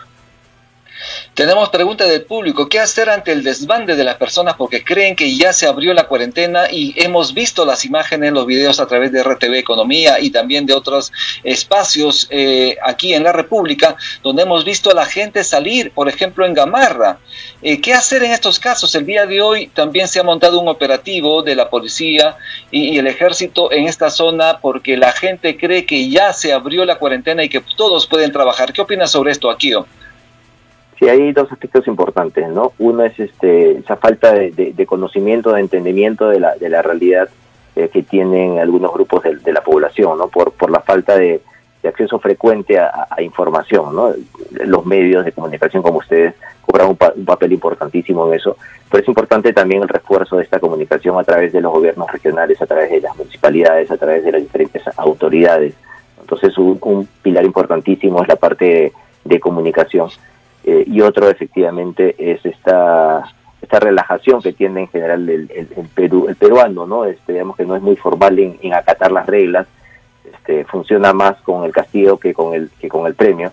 Tenemos 1.34 1.68
pregunta 1.68 2.06
del 2.06 2.22
público, 2.22 2.68
¿qué 2.68 2.80
hacer 2.80 3.10
ante 3.10 3.32
el 3.32 3.42
desbande 3.42 3.94
de 3.94 4.04
las 4.04 4.16
personas 4.16 4.54
porque 4.54 4.82
creen 4.82 5.16
que 5.16 5.36
ya 5.36 5.52
se 5.52 5.66
abrió 5.66 5.92
la 5.92 6.04
cuarentena 6.04 6.70
y 6.70 6.94
hemos 6.96 7.34
visto 7.34 7.64
las 7.64 7.84
imágenes, 7.84 8.32
los 8.32 8.46
videos 8.46 8.80
a 8.80 8.86
través 8.86 9.12
de 9.12 9.22
RTV 9.22 9.54
Economía 9.54 10.18
y 10.20 10.30
también 10.30 10.66
de 10.66 10.72
otros 10.72 11.12
espacios 11.44 12.26
eh, 12.30 12.76
aquí 12.82 13.12
en 13.14 13.22
la 13.22 13.32
República, 13.32 13.96
donde 14.22 14.42
hemos 14.42 14.64
visto 14.64 14.90
a 14.90 14.94
la 14.94 15.04
gente 15.04 15.44
salir, 15.44 15.90
por 15.92 16.08
ejemplo 16.08 16.46
en 16.46 16.54
Gamarra? 16.54 17.18
Eh, 17.62 17.80
¿Qué 17.80 17.92
hacer 17.92 18.22
en 18.22 18.32
estos 18.32 18.58
casos? 18.58 18.94
El 18.94 19.06
día 19.06 19.26
de 19.26 19.40
hoy 19.40 19.68
también 19.68 20.08
se 20.08 20.20
ha 20.20 20.22
montado 20.22 20.60
un 20.60 20.68
operativo 20.68 21.42
de 21.42 21.54
la 21.54 21.68
policía 21.68 22.36
y, 22.70 22.98
el 22.98 23.06
ejército 23.06 23.72
en 23.72 23.86
esta 23.86 24.10
zona 24.10 24.58
porque 24.60 24.96
la 24.96 25.12
gente 25.12 25.56
cree 25.56 25.84
que 25.84 26.08
ya 26.08 26.32
se 26.32 26.52
abrió 26.52 26.84
la 26.84 26.96
cuarentena 26.96 27.44
y 27.44 27.48
que 27.48 27.62
todos 27.76 28.06
pueden 28.06 28.32
trabajar. 28.32 28.72
¿Qué 28.72 28.80
opinas 28.80 29.10
sobre 29.10 29.32
esto, 29.32 29.50
Akio? 29.50 29.86
Sí, 30.98 31.08
hay 31.08 31.32
dos 31.32 31.52
aspectos 31.52 31.86
importantes, 31.88 32.48
¿no? 32.48 32.72
Uno 32.78 33.04
es 33.04 33.18
este, 33.20 33.78
esa 33.78 33.96
falta 33.96 34.32
de, 34.32 34.86
conocimiento, 34.86 35.52
de 35.52 35.60
entendimiento 35.60 36.28
de 36.28 36.40
la, 36.40 36.56
de 36.56 36.70
la 36.70 36.80
realidad 36.80 37.28
eh, 37.74 37.90
que 37.92 38.02
tienen 38.02 38.58
algunos 38.58 38.92
grupos 38.94 39.22
de, 39.22 39.52
la 39.52 39.60
población, 39.60 40.16
¿no? 40.16 40.28
Por, 40.28 40.52
por 40.52 40.70
la 40.70 40.80
falta 40.80 41.16
de, 41.16 41.40
acceso 41.86 42.18
frecuente 42.18 42.80
a, 42.80 43.06
información, 43.20 43.94
¿no? 43.94 44.12
Los 44.64 44.84
medios 44.84 45.24
de 45.24 45.30
comunicación 45.30 45.84
como 45.84 45.98
ustedes 45.98 46.34
cobran 46.62 46.88
un, 46.88 46.98
un, 47.14 47.24
papel 47.24 47.52
importantísimo 47.52 48.26
en 48.26 48.34
eso, 48.34 48.56
pero 48.90 49.02
es 49.04 49.08
importante 49.08 49.52
también 49.52 49.82
el 49.82 49.88
refuerzo 49.88 50.36
de 50.36 50.42
esta 50.42 50.58
comunicación 50.58 51.16
a 51.16 51.22
través 51.22 51.52
de 51.52 51.60
los 51.60 51.72
gobiernos 51.72 52.10
regionales, 52.10 52.60
a 52.60 52.66
través 52.66 52.90
de 52.90 53.02
las 53.02 53.16
municipalidades, 53.16 53.88
a 53.92 53.96
través 53.96 54.24
de 54.24 54.32
las 54.32 54.42
diferentes 54.42 54.82
autoridades. 54.96 55.74
Entonces, 56.20 56.58
un, 56.58 56.76
un 56.80 57.08
pilar 57.22 57.44
importantísimo 57.44 58.20
es 58.20 58.26
la 58.26 58.36
parte 58.36 58.92
de 59.24 59.38
comunicación 59.40 60.08
eh, 60.66 60.84
y 60.86 61.00
otro 61.00 61.28
efectivamente 61.30 62.14
es 62.18 62.44
esta 62.44 63.24
esta 63.62 63.80
relajación 63.80 64.42
que 64.42 64.52
tiene 64.52 64.82
en 64.82 64.88
general 64.88 65.28
el, 65.28 65.50
el, 65.50 65.88
Perú, 65.94 66.26
el 66.28 66.36
peruano, 66.36 66.86
¿no? 66.86 67.04
Este, 67.04 67.32
digamos 67.32 67.56
que 67.56 67.64
no 67.64 67.74
es 67.74 67.82
muy 67.82 67.96
formal 67.96 68.38
en, 68.38 68.74
acatar 68.74 69.10
las 69.10 69.26
reglas, 69.26 69.66
este, 70.32 70.64
funciona 70.64 71.12
más 71.12 71.40
con 71.42 71.64
el 71.64 71.72
castigo 71.72 72.18
que 72.18 72.32
con 72.34 72.54
el 72.54 72.70
que 72.78 72.88
con 72.88 73.06
el 73.06 73.14
premio. 73.14 73.52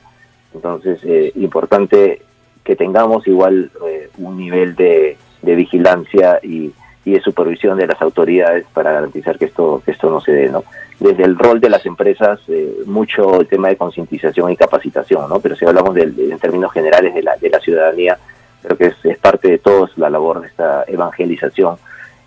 Entonces, 0.54 0.99
eh, 1.04 1.32
importante 1.36 2.21
que 2.63 2.76
tengamos 2.76 3.28
igual 3.28 3.71
eh, 3.88 4.10
un 4.17 4.38
nivel 4.38 4.76
de 4.76 5.17
vigilancia 5.41 6.39
y, 6.43 6.73
y 7.06 7.12
de 7.12 7.22
supervisión 7.22 7.78
de 7.78 7.88
las 7.88 8.02
autoridades 8.02 8.66
para 8.74 8.92
garantizar 8.92 9.38
que 9.38 9.46
esto 9.46 9.82
que 9.84 9.92
esto 9.92 10.10
no 10.10 10.22
se 10.22 10.32
dé 10.32 10.50
no 10.50 10.63
desde 11.00 11.24
el 11.24 11.38
rol 11.38 11.60
de 11.60 11.70
las 11.70 11.86
empresas 11.86 12.39
eh, 12.48 12.78
mucho 12.86 13.42
el 13.42 13.48
tema 13.48 13.70
de 13.70 13.78
concientización 13.78 14.52
y 14.52 14.58
capacitación 14.58 15.28
no 15.30 15.39
pero 15.39 15.56
si 15.56 15.66
hablamos 15.66 15.94
de, 15.96 16.04
en 16.04 16.39
términos 16.39 16.72
generales 16.72 17.13
de 17.13 17.24
la 17.24 17.36
de 17.38 17.50
la 17.50 17.60
ciudadanía 17.60 18.18
creo 18.62 18.78
que 18.78 18.94
es, 19.10 19.18
parte 19.18 19.50
de 19.50 19.58
todos 19.58 19.98
la 19.98 20.10
labor 20.10 20.42
de 20.42 20.48
esta 20.48 20.84
evangelización 20.88 21.78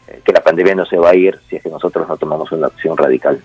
eh, 0.09 0.21
que 0.25 0.33
la 0.33 0.43
pandemia 0.43 0.75
no 0.75 0.85
se 0.85 0.99
va 0.99 1.11
a 1.11 1.15
ir 1.15 1.39
si 1.49 1.57
es 1.57 1.63
que 1.63 1.71
nosotros 1.71 2.07
no 2.09 2.17
tomamos 2.17 2.53
una 2.53 2.67
acción 2.67 2.97
radical 2.97 3.41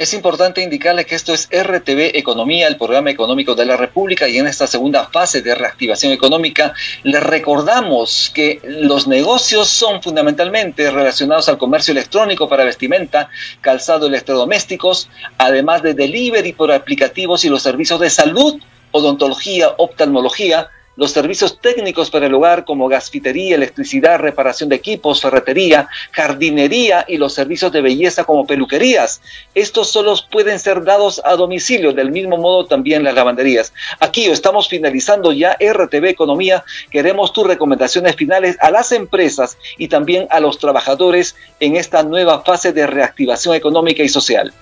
es 0.00 0.14
importante 0.14 0.62
indicarle 0.62 1.04
que 1.04 1.14
esto 1.14 1.34
es 1.34 1.46
RTV 1.52 2.16
Economía, 2.16 2.66
el 2.68 2.78
programa 2.78 3.10
económico 3.10 3.54
de 3.54 3.66
la 3.66 3.76
República, 3.76 4.26
y 4.26 4.38
en 4.38 4.46
esta 4.46 4.66
segunda 4.66 5.04
fase 5.04 5.42
de 5.42 5.54
reactivación 5.54 6.10
económica 6.10 6.72
le 7.02 7.20
recordamos 7.20 8.32
que 8.34 8.62
los 8.64 9.06
negocios 9.06 9.68
son 9.68 10.02
fundamentalmente 10.02 10.90
relacionados 10.90 11.50
al 11.50 11.58
comercio 11.58 11.92
electrónico 11.92 12.48
para 12.48 12.64
vestimenta, 12.64 13.28
calzado 13.60 14.06
electrodomésticos, 14.06 15.10
además 15.36 15.82
de 15.82 15.92
delivery 15.92 16.54
por 16.54 16.72
aplicativos 16.72 17.44
y 17.44 17.50
los 17.50 17.62
servicios 17.62 18.00
de 18.00 18.08
salud, 18.08 18.58
odontología, 18.92 19.74
oftalmología, 19.76 20.70
los 20.96 21.12
servicios 21.12 21.58
técnicos 21.60 22.10
para 22.10 22.26
el 22.26 22.34
hogar 22.34 22.64
como 22.64 22.88
gasfitería, 22.88 23.54
electricidad, 23.54 24.18
reparación 24.18 24.68
de 24.68 24.76
equipos, 24.76 25.20
ferretería, 25.20 25.88
jardinería 26.12 27.04
y 27.08 27.16
los 27.16 27.32
servicios 27.32 27.72
de 27.72 27.80
belleza 27.80 28.24
como 28.24 28.46
peluquerías. 28.46 29.20
Estos 29.54 29.90
solo 29.90 30.14
pueden 30.30 30.58
ser 30.58 30.84
dados 30.84 31.20
a 31.24 31.36
domicilio, 31.36 31.92
del 31.92 32.10
mismo 32.10 32.36
modo 32.36 32.66
también 32.66 33.04
las 33.04 33.14
lavanderías. 33.14 33.72
Aquí 33.98 34.26
estamos 34.26 34.68
finalizando 34.68 35.32
ya 35.32 35.56
RTV 35.60 36.06
Economía. 36.06 36.64
Queremos 36.90 37.32
tus 37.32 37.46
recomendaciones 37.46 38.16
finales 38.16 38.56
a 38.60 38.70
las 38.70 38.92
empresas 38.92 39.56
y 39.78 39.88
también 39.88 40.26
a 40.30 40.40
los 40.40 40.58
trabajadores 40.58 41.36
en 41.60 41.76
esta 41.76 42.02
nueva 42.02 42.42
fase 42.42 42.72
de 42.72 42.86
reactivación 42.86 43.54
económica 43.54 44.02
y 44.02 44.08
social. 44.08 44.52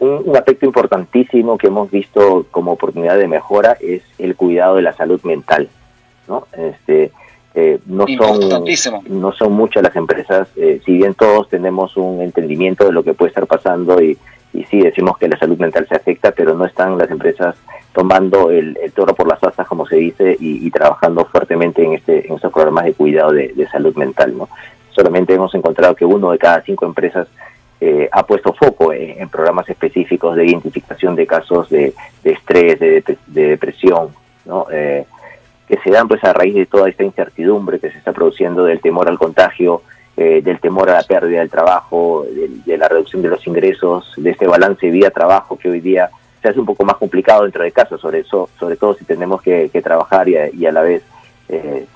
Un, 0.00 0.36
aspecto 0.36 0.66
importantísimo 0.66 1.56
que 1.56 1.68
hemos 1.68 1.90
visto 1.90 2.46
como 2.50 2.72
oportunidad 2.72 3.16
de 3.18 3.28
mejora 3.28 3.76
es 3.80 4.02
el 4.18 4.34
cuidado 4.34 4.76
de 4.76 4.82
la 4.82 4.92
salud 4.92 5.20
mental. 5.22 5.68
¿no? 6.28 6.46
Este, 6.52 7.12
eh, 7.54 7.78
no, 7.86 8.06
son, 8.06 8.64
no 9.08 9.32
son 9.32 9.52
muchas 9.52 9.82
las 9.82 9.96
empresas, 9.96 10.48
eh, 10.56 10.80
si 10.84 10.92
bien 10.92 11.14
todos 11.14 11.48
tenemos 11.48 11.96
un 11.96 12.22
entendimiento 12.22 12.84
de 12.84 12.92
lo 12.92 13.02
que 13.02 13.14
puede 13.14 13.30
estar 13.30 13.46
pasando 13.46 14.00
y, 14.00 14.16
y 14.52 14.64
sí 14.64 14.80
decimos 14.80 15.16
que 15.18 15.28
la 15.28 15.38
salud 15.38 15.58
mental 15.58 15.86
se 15.88 15.96
afecta, 15.96 16.32
pero 16.32 16.54
no 16.54 16.64
están 16.64 16.98
las 16.98 17.10
empresas 17.10 17.56
tomando 17.92 18.50
el, 18.50 18.76
toro 18.94 19.14
por 19.14 19.28
las 19.28 19.42
asas, 19.42 19.66
como 19.66 19.86
se 19.86 19.96
dice, 19.96 20.36
y, 20.38 20.70
trabajando 20.70 21.24
fuertemente 21.24 21.84
en, 21.84 21.94
este, 21.94 22.26
en 22.26 22.34
estos 22.34 22.52
programas 22.52 22.84
de 22.84 22.94
cuidado 22.94 23.32
de, 23.32 23.68
salud 23.70 23.94
mental. 23.96 24.36
¿no? 24.36 24.48
Solamente 24.90 25.34
hemos 25.34 25.54
encontrado 25.54 25.94
que 25.94 26.04
uno 26.04 26.30
de 26.32 26.38
cada 26.38 26.62
cinco 26.62 26.86
empresas 26.86 27.28
eh, 27.80 28.08
ha 28.12 28.26
puesto 28.26 28.52
foco 28.52 28.92
en, 28.92 29.28
programas 29.30 29.68
específicos 29.68 30.36
de 30.36 30.46
identificación 30.46 31.16
de 31.16 31.26
casos 31.26 31.70
de, 31.70 31.94
estrés, 32.22 32.78
de, 32.78 33.02
depresión, 33.26 34.08
¿no? 34.44 34.66
Eh, 34.70 35.06
que 35.66 35.78
se 35.78 35.90
dan 35.90 36.08
pues 36.08 36.22
a 36.24 36.32
raíz 36.32 36.54
de 36.54 36.66
toda 36.66 36.88
esta 36.88 37.04
incertidumbre 37.04 37.78
que 37.78 37.90
se 37.90 37.98
está 37.98 38.12
produciendo 38.12 38.64
del 38.64 38.80
temor 38.80 39.08
al 39.08 39.18
contagio, 39.18 39.82
eh, 40.16 40.42
del 40.42 40.58
temor 40.60 40.90
a 40.90 40.94
la 40.94 41.02
pérdida 41.04 41.38
del 41.38 41.48
trabajo, 41.48 42.26
de, 42.66 42.76
la 42.76 42.88
reducción 42.88 43.22
de 43.22 43.28
los 43.28 43.46
ingresos, 43.46 44.12
de 44.16 44.30
este 44.30 44.46
balance 44.46 44.90
vida-trabajo 44.90 45.56
que 45.56 45.70
hoy 45.70 45.80
día 45.80 46.10
se 46.42 46.48
hace 46.48 46.60
un 46.60 46.66
poco 46.66 46.84
más 46.84 46.96
complicado 46.96 47.44
dentro 47.44 47.62
de 47.62 47.70
casa, 47.70 47.96
sobre, 47.96 48.20
eso, 48.20 48.50
sobre 48.58 48.76
todo 48.76 48.94
si 48.94 49.04
tenemos 49.04 49.40
que, 49.40 49.70
trabajar 49.82 50.28
y 50.28 50.66
a, 50.66 50.72
la 50.72 50.82
vez 50.82 51.02
eh, 51.48 51.86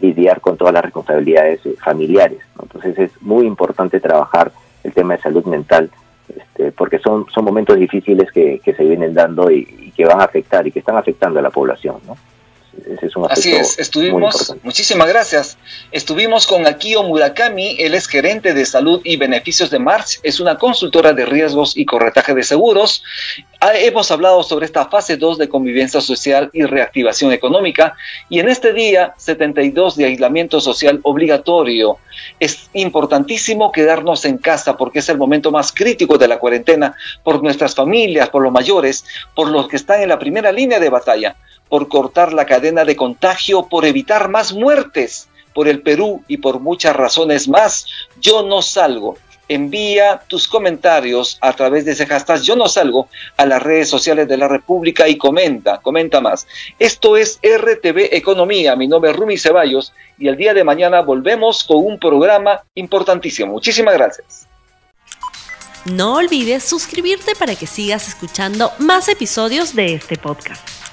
lidiar 0.00 0.40
con 0.40 0.56
todas 0.56 0.72
las 0.72 0.84
responsabilidades 0.84 1.60
familiares. 1.82 2.38
Entonces 2.62 2.98
es 2.98 3.10
muy 3.20 3.46
importante 3.46 4.00
trabajar 4.00 4.52
el 4.84 4.92
tema 4.92 5.16
de 5.16 5.22
salud 5.22 5.44
mental, 5.46 5.90
este, 6.28 6.72
porque 6.72 6.98
son, 6.98 7.26
son 7.34 7.44
momentos 7.44 7.76
difíciles 7.76 8.30
que, 8.30 8.60
se 8.64 8.84
vienen 8.84 9.14
dando 9.14 9.50
y, 9.50 9.66
y, 9.80 9.90
que 9.90 10.04
van 10.04 10.20
a 10.20 10.24
afectar 10.24 10.66
y 10.66 10.72
que 10.72 10.78
están 10.78 10.96
afectando 10.96 11.40
a 11.40 11.42
la 11.42 11.50
población. 11.50 11.96
¿no? 12.06 12.16
Así 13.28 13.52
es, 13.52 13.78
estuvimos, 13.78 14.54
muchísimas 14.62 15.08
gracias. 15.08 15.56
Estuvimos 15.92 16.46
con 16.46 16.66
Akio 16.66 17.02
Murakami, 17.02 17.76
él 17.78 17.94
es 17.94 18.06
gerente 18.06 18.54
de 18.54 18.64
salud 18.64 19.00
y 19.04 19.16
beneficios 19.16 19.70
de 19.70 19.78
March, 19.78 20.20
es 20.22 20.40
una 20.40 20.56
consultora 20.56 21.12
de 21.12 21.24
riesgos 21.24 21.76
y 21.76 21.84
corretaje 21.84 22.34
de 22.34 22.42
seguros. 22.42 23.02
Ah, 23.60 23.72
hemos 23.74 24.10
hablado 24.10 24.42
sobre 24.42 24.66
esta 24.66 24.86
fase 24.86 25.16
2 25.16 25.38
de 25.38 25.48
convivencia 25.48 26.00
social 26.00 26.50
y 26.52 26.64
reactivación 26.64 27.32
económica 27.32 27.96
y 28.28 28.40
en 28.40 28.48
este 28.48 28.72
día 28.72 29.14
72 29.16 29.96
de 29.96 30.06
aislamiento 30.06 30.60
social 30.60 31.00
obligatorio. 31.02 31.98
Es 32.40 32.70
importantísimo 32.74 33.72
quedarnos 33.72 34.24
en 34.24 34.38
casa 34.38 34.76
porque 34.76 34.98
es 34.98 35.08
el 35.08 35.18
momento 35.18 35.50
más 35.50 35.72
crítico 35.72 36.18
de 36.18 36.28
la 36.28 36.38
cuarentena 36.38 36.96
por 37.22 37.42
nuestras 37.42 37.74
familias, 37.74 38.30
por 38.30 38.42
los 38.42 38.52
mayores, 38.52 39.04
por 39.34 39.50
los 39.50 39.68
que 39.68 39.76
están 39.76 40.02
en 40.02 40.08
la 40.08 40.18
primera 40.18 40.52
línea 40.52 40.80
de 40.80 40.90
batalla 40.90 41.36
por 41.74 41.88
cortar 41.88 42.32
la 42.32 42.46
cadena 42.46 42.84
de 42.84 42.94
contagio, 42.94 43.66
por 43.66 43.84
evitar 43.84 44.28
más 44.28 44.52
muertes, 44.52 45.26
por 45.52 45.66
el 45.66 45.82
Perú 45.82 46.22
y 46.28 46.36
por 46.36 46.60
muchas 46.60 46.94
razones 46.94 47.48
más. 47.48 47.88
Yo 48.20 48.44
no 48.44 48.62
salgo. 48.62 49.18
Envía 49.48 50.22
tus 50.28 50.46
comentarios 50.46 51.36
a 51.40 51.52
través 51.52 51.84
de 51.84 51.90
ese 51.90 52.06
hashtag 52.06 52.42
Yo 52.42 52.54
no 52.54 52.68
salgo 52.68 53.08
a 53.36 53.44
las 53.44 53.60
redes 53.60 53.88
sociales 53.90 54.28
de 54.28 54.36
la 54.36 54.46
República 54.46 55.08
y 55.08 55.18
comenta, 55.18 55.78
comenta 55.78 56.20
más. 56.20 56.46
Esto 56.78 57.16
es 57.16 57.40
RTV 57.42 58.14
Economía. 58.14 58.76
Mi 58.76 58.86
nombre 58.86 59.10
es 59.10 59.16
Rumi 59.16 59.36
Ceballos 59.36 59.92
y 60.16 60.28
el 60.28 60.36
día 60.36 60.54
de 60.54 60.62
mañana 60.62 61.00
volvemos 61.00 61.64
con 61.64 61.78
un 61.78 61.98
programa 61.98 62.62
importantísimo. 62.76 63.50
Muchísimas 63.50 63.94
gracias. 63.94 64.46
No 65.86 66.14
olvides 66.14 66.62
suscribirte 66.62 67.34
para 67.34 67.56
que 67.56 67.66
sigas 67.66 68.06
escuchando 68.06 68.70
más 68.78 69.08
episodios 69.08 69.74
de 69.74 69.94
este 69.94 70.16
podcast. 70.16 70.83